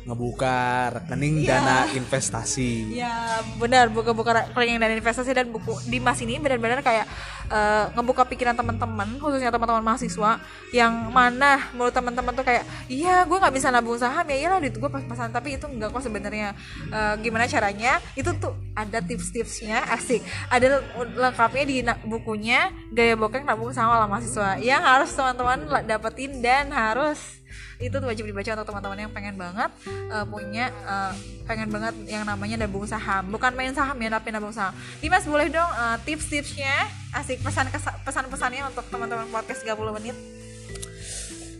ngebuka 0.06 0.56
rekening 0.94 1.42
yeah. 1.42 1.58
dana 1.58 1.76
investasi. 1.98 2.94
Ya 2.94 3.42
benar. 3.58 3.90
Buka-buka 3.90 4.54
rekening 4.54 4.78
dana 4.78 4.94
investasi 4.94 5.34
dan 5.34 5.50
buku 5.50 5.74
di 5.90 5.98
mas 5.98 6.22
ini 6.22 6.38
benar-benar 6.38 6.80
kayak 6.80 7.10
uh, 7.50 7.90
ngebuka 7.98 8.22
pikiran 8.30 8.54
teman-teman 8.54 9.18
khususnya 9.18 9.50
teman-teman 9.50 9.82
mahasiswa 9.82 10.38
yang 10.70 11.10
mana 11.10 11.74
menurut 11.74 11.90
teman-teman 11.90 12.32
tuh 12.38 12.46
kayak 12.46 12.62
iya 12.86 13.26
gue 13.26 13.34
nggak 13.34 13.54
bisa 13.54 13.74
nabung 13.74 13.98
saham. 13.98 14.22
Ya 14.30 14.46
iyalah 14.46 14.62
duit 14.62 14.78
gue 14.78 14.90
pas-pasan. 14.90 15.34
Tapi 15.34 15.58
itu 15.58 15.66
enggak 15.66 15.90
kok 15.90 16.06
sebenarnya. 16.06 16.54
Uh, 16.94 17.18
gimana 17.18 17.50
caranya? 17.50 17.98
Itu 18.14 18.30
tuh 18.38 18.54
ada 18.78 19.02
tips-tipsnya 19.02 19.90
asik. 19.90 20.22
Ada 20.54 20.86
lengkapnya 21.18 21.64
di 21.66 21.76
bukunya 22.06 22.70
gaya 22.94 23.18
bokeng 23.18 23.42
nabung 23.42 23.74
sama 23.74 23.98
lah 23.98 24.06
mahasiswa. 24.06 24.62
Yang 24.62 24.82
harus 24.86 25.10
teman-teman 25.18 25.58
dapetin 25.82 26.38
dan 26.38 26.70
harus 26.70 27.42
itu 27.76 27.96
wajib 28.00 28.24
dibaca 28.24 28.50
untuk 28.56 28.66
teman-teman 28.72 28.98
yang 29.04 29.12
pengen 29.12 29.36
banget 29.36 29.70
uh, 30.08 30.24
punya 30.24 30.72
uh, 30.88 31.12
pengen 31.44 31.68
banget 31.68 31.94
yang 32.08 32.24
namanya 32.24 32.64
nabung 32.64 32.88
saham. 32.88 33.28
Bukan 33.28 33.52
main 33.52 33.76
saham 33.76 33.96
ya 34.00 34.08
tapi 34.08 34.32
nabung 34.32 34.52
saham. 34.52 34.72
Dimas 35.04 35.28
boleh 35.28 35.52
dong 35.52 35.68
uh, 35.76 36.00
tips-tipsnya? 36.08 36.88
Asik 37.12 37.44
pesan 37.44 37.68
pesan-pesannya 38.04 38.64
untuk 38.72 38.84
teman-teman 38.88 39.28
podcast 39.28 39.64
30 39.64 39.96
menit. 40.00 40.16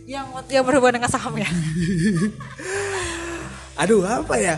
Yang 0.09 0.25
yang 0.49 0.63
berhubungan 0.65 1.01
dengan 1.01 1.11
saham 1.11 1.37
ya. 1.37 1.49
Aduh 3.81 4.01
apa 4.01 4.41
ya? 4.41 4.57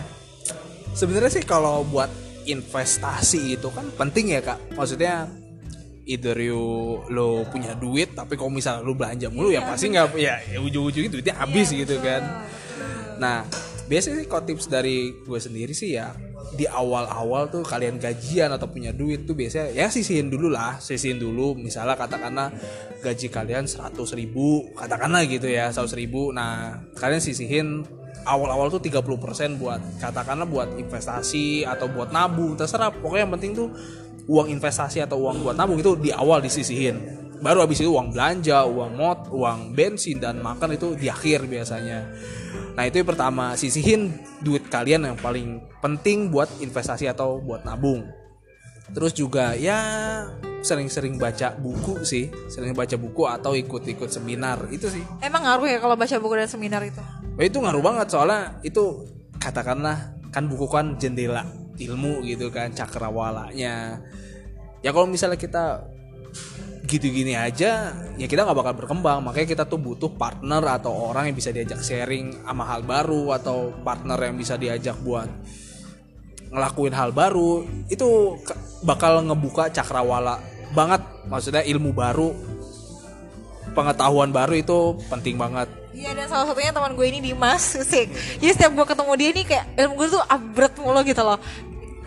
Sebenarnya 0.96 1.30
sih 1.40 1.44
kalau 1.44 1.84
buat 1.84 2.08
investasi 2.48 3.60
itu 3.60 3.68
kan 3.68 3.84
penting 4.00 4.32
ya 4.32 4.40
kak. 4.40 4.58
Maksudnya 4.72 5.28
either 6.06 6.36
you 6.38 6.60
lo 7.12 7.44
punya 7.48 7.76
duit 7.76 8.16
tapi 8.16 8.38
kalau 8.38 8.52
misalnya 8.52 8.84
lo 8.84 8.96
belanja 8.96 9.28
mulu 9.28 9.52
ya 9.52 9.64
pasti 9.64 9.92
nggak 9.92 10.16
ya, 10.16 10.40
ya 10.44 10.58
ujung-ujungnya 10.60 11.10
duitnya 11.12 11.34
habis 11.36 11.72
iya, 11.72 11.78
gitu 11.84 11.96
kan. 12.00 12.22
nah 13.20 13.44
biasanya 13.90 14.22
sih 14.22 14.28
kalau 14.30 14.44
tips 14.46 14.70
dari 14.70 15.12
gue 15.26 15.38
sendiri 15.42 15.74
sih 15.74 15.98
ya 15.98 16.14
di 16.54 16.66
awal-awal 16.66 17.46
tuh 17.46 17.62
kalian 17.62 18.02
gajian 18.02 18.50
atau 18.50 18.66
punya 18.66 18.90
duit 18.90 19.22
tuh 19.22 19.38
biasanya 19.38 19.70
ya 19.70 19.86
sisihin 19.86 20.26
dulu 20.30 20.50
lah 20.50 20.82
sisihin 20.82 21.22
dulu. 21.22 21.54
Misalnya 21.54 21.94
katakanlah 21.94 22.50
gaji 23.02 23.30
kalian 23.30 23.70
100 23.70 23.94
ribu 24.18 24.74
katakanlah 24.74 25.22
gitu 25.30 25.46
ya 25.46 25.70
100 25.70 25.94
ribu. 25.94 26.34
Nah 26.34 26.82
kalian 26.98 27.22
sisihin 27.22 27.86
awal-awal 28.26 28.68
tuh 28.68 28.82
30% 28.82 29.62
buat 29.62 29.80
katakanlah 30.02 30.46
buat 30.46 30.68
investasi 30.74 31.64
atau 31.64 31.86
buat 31.86 32.10
nabung 32.10 32.58
terserah. 32.58 32.90
Pokoknya 32.90 33.30
yang 33.30 33.32
penting 33.38 33.52
tuh 33.54 33.68
uang 34.28 34.52
investasi 34.52 35.00
atau 35.04 35.20
uang 35.22 35.46
buat 35.46 35.56
nabung 35.56 35.80
itu 35.80 35.96
di 35.96 36.10
awal 36.10 36.42
disisihin. 36.44 37.20
Baru 37.40 37.64
habis 37.64 37.80
itu 37.80 37.88
uang 37.88 38.12
belanja 38.12 38.68
uang 38.68 38.92
mot 39.00 39.18
uang 39.32 39.72
bensin 39.72 40.20
dan 40.20 40.44
makan 40.44 40.76
itu 40.76 40.92
di 40.92 41.08
akhir 41.08 41.48
biasanya. 41.48 42.12
Nah 42.76 42.84
itu 42.84 43.00
yang 43.00 43.08
pertama 43.08 43.56
sisihin 43.56 44.12
duit 44.44 44.68
kalian 44.68 45.08
yang 45.08 45.16
paling 45.16 45.64
penting 45.80 46.28
buat 46.28 46.52
investasi 46.60 47.08
atau 47.08 47.40
buat 47.40 47.64
nabung. 47.64 48.04
Terus 48.92 49.16
juga 49.16 49.56
ya 49.56 49.80
sering-sering 50.60 51.16
baca 51.16 51.56
buku 51.56 52.04
sih 52.04 52.28
sering 52.52 52.76
baca 52.76 52.92
buku 53.00 53.24
atau 53.24 53.56
ikut-ikut 53.56 54.12
seminar 54.12 54.68
itu 54.68 54.92
sih. 54.92 55.04
Emang 55.24 55.48
ngaruh 55.48 55.64
ya 55.64 55.78
kalau 55.80 55.96
baca 55.96 56.14
buku 56.20 56.34
dan 56.36 56.50
seminar 56.50 56.84
itu? 56.84 57.00
Ya, 57.40 57.48
itu 57.48 57.56
ngaruh 57.56 57.80
banget 57.80 58.12
soalnya 58.12 58.60
itu 58.60 59.08
katakanlah 59.40 60.12
kan 60.28 60.44
buku 60.44 60.68
kan 60.68 61.00
jendela 61.00 61.42
ilmu 61.80 62.20
gitu 62.28 62.52
kan 62.52 62.72
cakrawalanya. 62.72 64.00
Ya 64.80 64.90
kalau 64.92 65.08
misalnya 65.08 65.36
kita 65.36 65.84
gitu 66.90 67.06
gini 67.06 67.38
aja 67.38 67.94
ya 68.18 68.26
kita 68.26 68.44
nggak 68.44 68.58
bakal 68.58 68.74
berkembang. 68.76 69.24
Makanya 69.24 69.48
kita 69.48 69.64
tuh 69.64 69.80
butuh 69.80 70.12
partner 70.14 70.60
atau 70.80 70.92
orang 71.12 71.30
yang 71.30 71.36
bisa 71.36 71.54
diajak 71.54 71.80
sharing 71.80 72.44
sama 72.44 72.64
hal 72.66 72.84
baru 72.84 73.32
atau 73.36 73.72
partner 73.80 74.18
yang 74.20 74.36
bisa 74.36 74.58
diajak 74.60 74.98
buat 75.00 75.28
ngelakuin 76.50 76.90
hal 76.90 77.14
baru 77.14 77.62
itu 77.86 78.34
bakal 78.82 79.22
ngebuka 79.22 79.70
cakrawala 79.70 80.42
banget. 80.74 81.02
Maksudnya 81.30 81.62
ilmu 81.62 81.94
baru 81.94 82.34
pengetahuan 83.70 84.34
baru 84.34 84.58
itu 84.58 84.98
penting 85.06 85.38
banget. 85.38 85.70
Iya 85.90 86.14
dan 86.14 86.26
salah 86.30 86.46
satunya 86.46 86.70
teman 86.70 86.94
gue 86.94 87.06
ini 87.06 87.18
Dimas. 87.22 87.62
Sih. 87.82 88.06
Jadi 88.40 88.50
setiap 88.50 88.72
gue 88.74 88.86
ketemu 88.86 89.12
dia 89.18 89.28
ini 89.30 89.42
kayak 89.46 89.64
ilmu 89.78 89.92
gue 89.98 90.08
tuh 90.18 90.22
abret 90.26 90.74
mulu 90.78 91.00
gitu 91.06 91.22
loh 91.22 91.38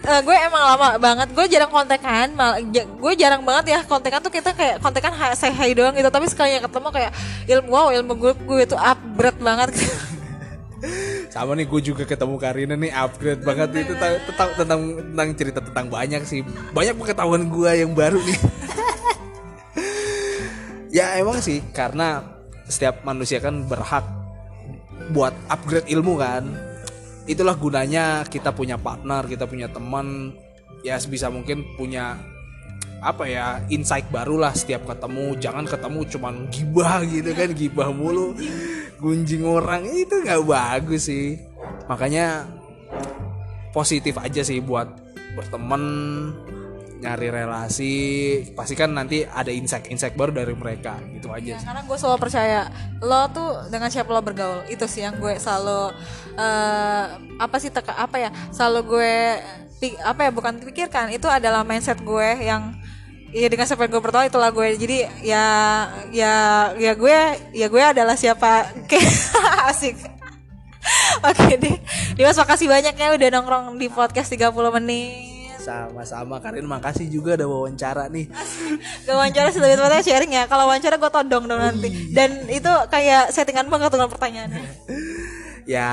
uh, 0.03 0.21
gue 0.21 0.35
emang 0.35 0.63
lama 0.75 0.87
banget 0.99 1.27
gue 1.31 1.45
jarang 1.47 1.71
kontekan 1.71 2.27
mal 2.35 2.59
gue 2.59 3.13
jarang 3.15 3.41
banget 3.43 3.77
ya 3.77 3.79
kontekan 3.87 4.19
tuh 4.19 4.31
kita 4.31 4.51
kayak 4.51 4.83
kontekan 4.83 5.15
saya 5.35 5.53
hai 5.55 5.71
doang 5.71 5.95
gitu 5.95 6.09
tapi 6.11 6.27
sekali 6.27 6.59
ketemu 6.59 6.89
kayak 6.91 7.11
ilmu 7.47 7.69
wow 7.71 7.87
ilmu 7.91 8.13
gue 8.19 8.33
gue 8.43 8.59
itu 8.67 8.77
upgrade 8.77 9.39
banget. 9.39 9.69
Sama 11.33 11.55
nih 11.55 11.63
gue 11.63 11.81
juga 11.81 12.03
ketemu 12.03 12.35
Karina 12.35 12.75
nih 12.75 12.91
upgrade 12.91 13.41
banget 13.41 13.87
itu 13.87 13.95
tentang, 13.95 14.19
tentang 14.27 14.49
tentang 14.59 14.81
tentang 14.99 15.29
cerita 15.39 15.59
tentang 15.63 15.87
banyak 15.87 16.21
sih 16.27 16.43
banyak 16.75 16.93
pengetahuan 16.99 17.47
gue 17.47 17.71
yang 17.71 17.91
baru 17.95 18.19
nih. 18.19 18.39
Ya 20.93 21.17
emang 21.17 21.41
sih 21.41 21.57
karena 21.73 22.21
setiap 22.69 23.01
manusia 23.01 23.41
kan 23.41 23.65
berhak 23.65 24.05
buat 25.09 25.33
upgrade 25.49 25.89
ilmu 25.89 26.21
kan 26.21 26.45
itulah 27.23 27.55
gunanya 27.55 28.27
kita 28.27 28.51
punya 28.51 28.75
partner 28.75 29.23
kita 29.27 29.47
punya 29.47 29.71
teman 29.71 30.35
ya 30.83 30.99
sebisa 30.99 31.31
mungkin 31.31 31.63
punya 31.79 32.19
apa 33.03 33.27
ya 33.27 33.59
insight 33.67 34.07
baru 34.07 34.39
lah 34.39 34.55
setiap 34.55 34.87
ketemu. 34.87 35.35
Jangan 35.37 35.67
ketemu 35.67 35.99
cuman 36.07 36.35
gibah 36.47 37.03
gitu 37.03 37.31
kan 37.35 37.49
gibah 37.51 37.89
mulu 37.91 38.31
gunjing 39.03 39.43
orang. 39.43 39.83
Itu 39.91 40.23
nggak 40.23 40.43
bagus 40.47 41.11
sih. 41.11 41.35
Makanya 41.91 42.47
positif 43.75 44.15
aja 44.15 44.39
sih 44.39 44.63
buat 44.63 44.87
berteman 45.35 45.83
nyari 47.03 47.27
relasi 47.27 47.95
pasti 48.55 48.73
kan 48.79 48.95
nanti 48.95 49.27
ada 49.27 49.51
insight-insight 49.51 50.15
baru 50.15 50.31
dari 50.31 50.55
mereka 50.55 50.95
gitu 51.11 51.27
aja 51.29 51.59
sih. 51.59 51.67
karena 51.67 51.83
gue 51.83 51.97
selalu 51.99 52.17
percaya 52.23 52.61
lo 53.03 53.27
tuh 53.35 53.67
dengan 53.67 53.91
siapa 53.91 54.07
lo 54.09 54.23
bergaul 54.23 54.63
itu 54.71 54.87
sih 54.87 55.03
yang 55.03 55.19
gue 55.19 55.35
selalu 55.35 55.91
eh, 56.39 57.05
apa 57.43 57.55
sih 57.59 57.69
teka 57.69 57.91
apa 57.91 58.17
ya 58.17 58.29
selalu 58.55 58.79
gue 58.87 59.13
apa 59.99 60.21
ya 60.23 60.31
bukan 60.31 60.63
pikirkan 60.63 61.11
itu 61.11 61.27
adalah 61.27 61.67
mindset 61.67 61.99
gue 61.99 62.29
yang 62.39 62.79
ya 63.35 63.51
dengan 63.51 63.67
siapa 63.67 63.83
yang 63.83 63.99
gue 63.99 64.03
bergaul 64.03 64.29
itulah 64.29 64.53
gue 64.55 64.67
jadi 64.79 65.11
ya 65.19 65.45
ya 66.15 66.33
ya 66.79 66.91
gue 66.95 67.17
ya 67.51 67.67
gue 67.67 67.83
adalah 67.83 68.15
siapa 68.15 68.71
kayak 68.89 69.11
asik 69.67 69.97
Oke 71.23 71.55
deh, 71.55 71.79
Dimas 72.19 72.35
makasih 72.35 72.67
banyak 72.67 72.91
ya 72.99 73.15
udah 73.15 73.29
nongkrong 73.31 73.79
di 73.79 73.87
podcast 73.87 74.35
30 74.35 74.51
menit. 74.75 75.32
Sama-sama 75.63 76.43
Karin 76.43 76.67
makasih 76.67 77.07
juga 77.07 77.39
ada 77.39 77.47
wawancara 77.47 78.11
nih 78.11 78.27
Gak 79.07 79.15
wawancara 79.15 79.47
sih 79.51 79.63
lebih 79.63 79.79
tepatnya 79.79 80.03
sharing 80.03 80.31
ya. 80.31 80.43
Kalau 80.47 80.67
wawancara 80.67 80.95
gue 80.99 81.11
todong 81.11 81.43
dong 81.47 81.59
nanti. 81.59 81.89
Dan 82.11 82.47
itu 82.51 82.71
kayak 82.91 83.31
settingan 83.31 83.67
banget 83.71 83.91
dengan 83.95 84.09
pertanyaannya. 84.11 84.63
ya 85.63 85.87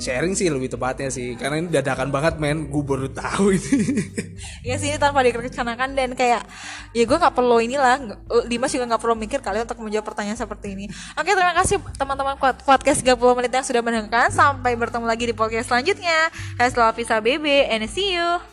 sharing 0.00 0.32
sih 0.32 0.48
lebih 0.48 0.72
tepatnya 0.72 1.12
sih 1.12 1.36
karena 1.36 1.60
ini 1.60 1.68
dadakan 1.68 2.08
banget 2.08 2.40
men 2.40 2.72
gue 2.72 2.80
baru 2.80 3.12
tahu 3.12 3.52
ini 3.52 3.76
Ya 4.72 4.80
sih 4.80 4.88
ini 4.88 4.96
tanpa 4.96 5.20
direncanakan 5.20 5.92
dan 5.92 6.16
kayak 6.16 6.48
ya 6.96 7.04
gue 7.04 7.16
nggak 7.20 7.34
perlu 7.36 7.60
inilah. 7.60 8.00
Dimas 8.48 8.72
juga 8.72 8.88
nggak 8.88 9.02
perlu 9.02 9.16
mikir 9.18 9.44
kali 9.44 9.60
untuk 9.60 9.80
menjawab 9.84 10.06
pertanyaan 10.06 10.38
seperti 10.38 10.72
ini. 10.72 10.86
Oke 11.18 11.36
terima 11.36 11.52
kasih 11.52 11.76
teman-teman 12.00 12.40
pod- 12.40 12.64
podcast 12.64 13.04
30 13.04 13.20
menit 13.36 13.52
yang 13.52 13.66
sudah 13.66 13.82
mendengarkan. 13.84 14.32
Sampai 14.32 14.72
bertemu 14.78 15.04
lagi 15.04 15.24
di 15.28 15.34
podcast 15.36 15.68
selanjutnya. 15.68 16.32
Haslo 16.56 16.84
Afisa 16.86 17.20
BB 17.20 17.68
and 17.68 17.84
see 17.90 18.16
you. 18.16 18.51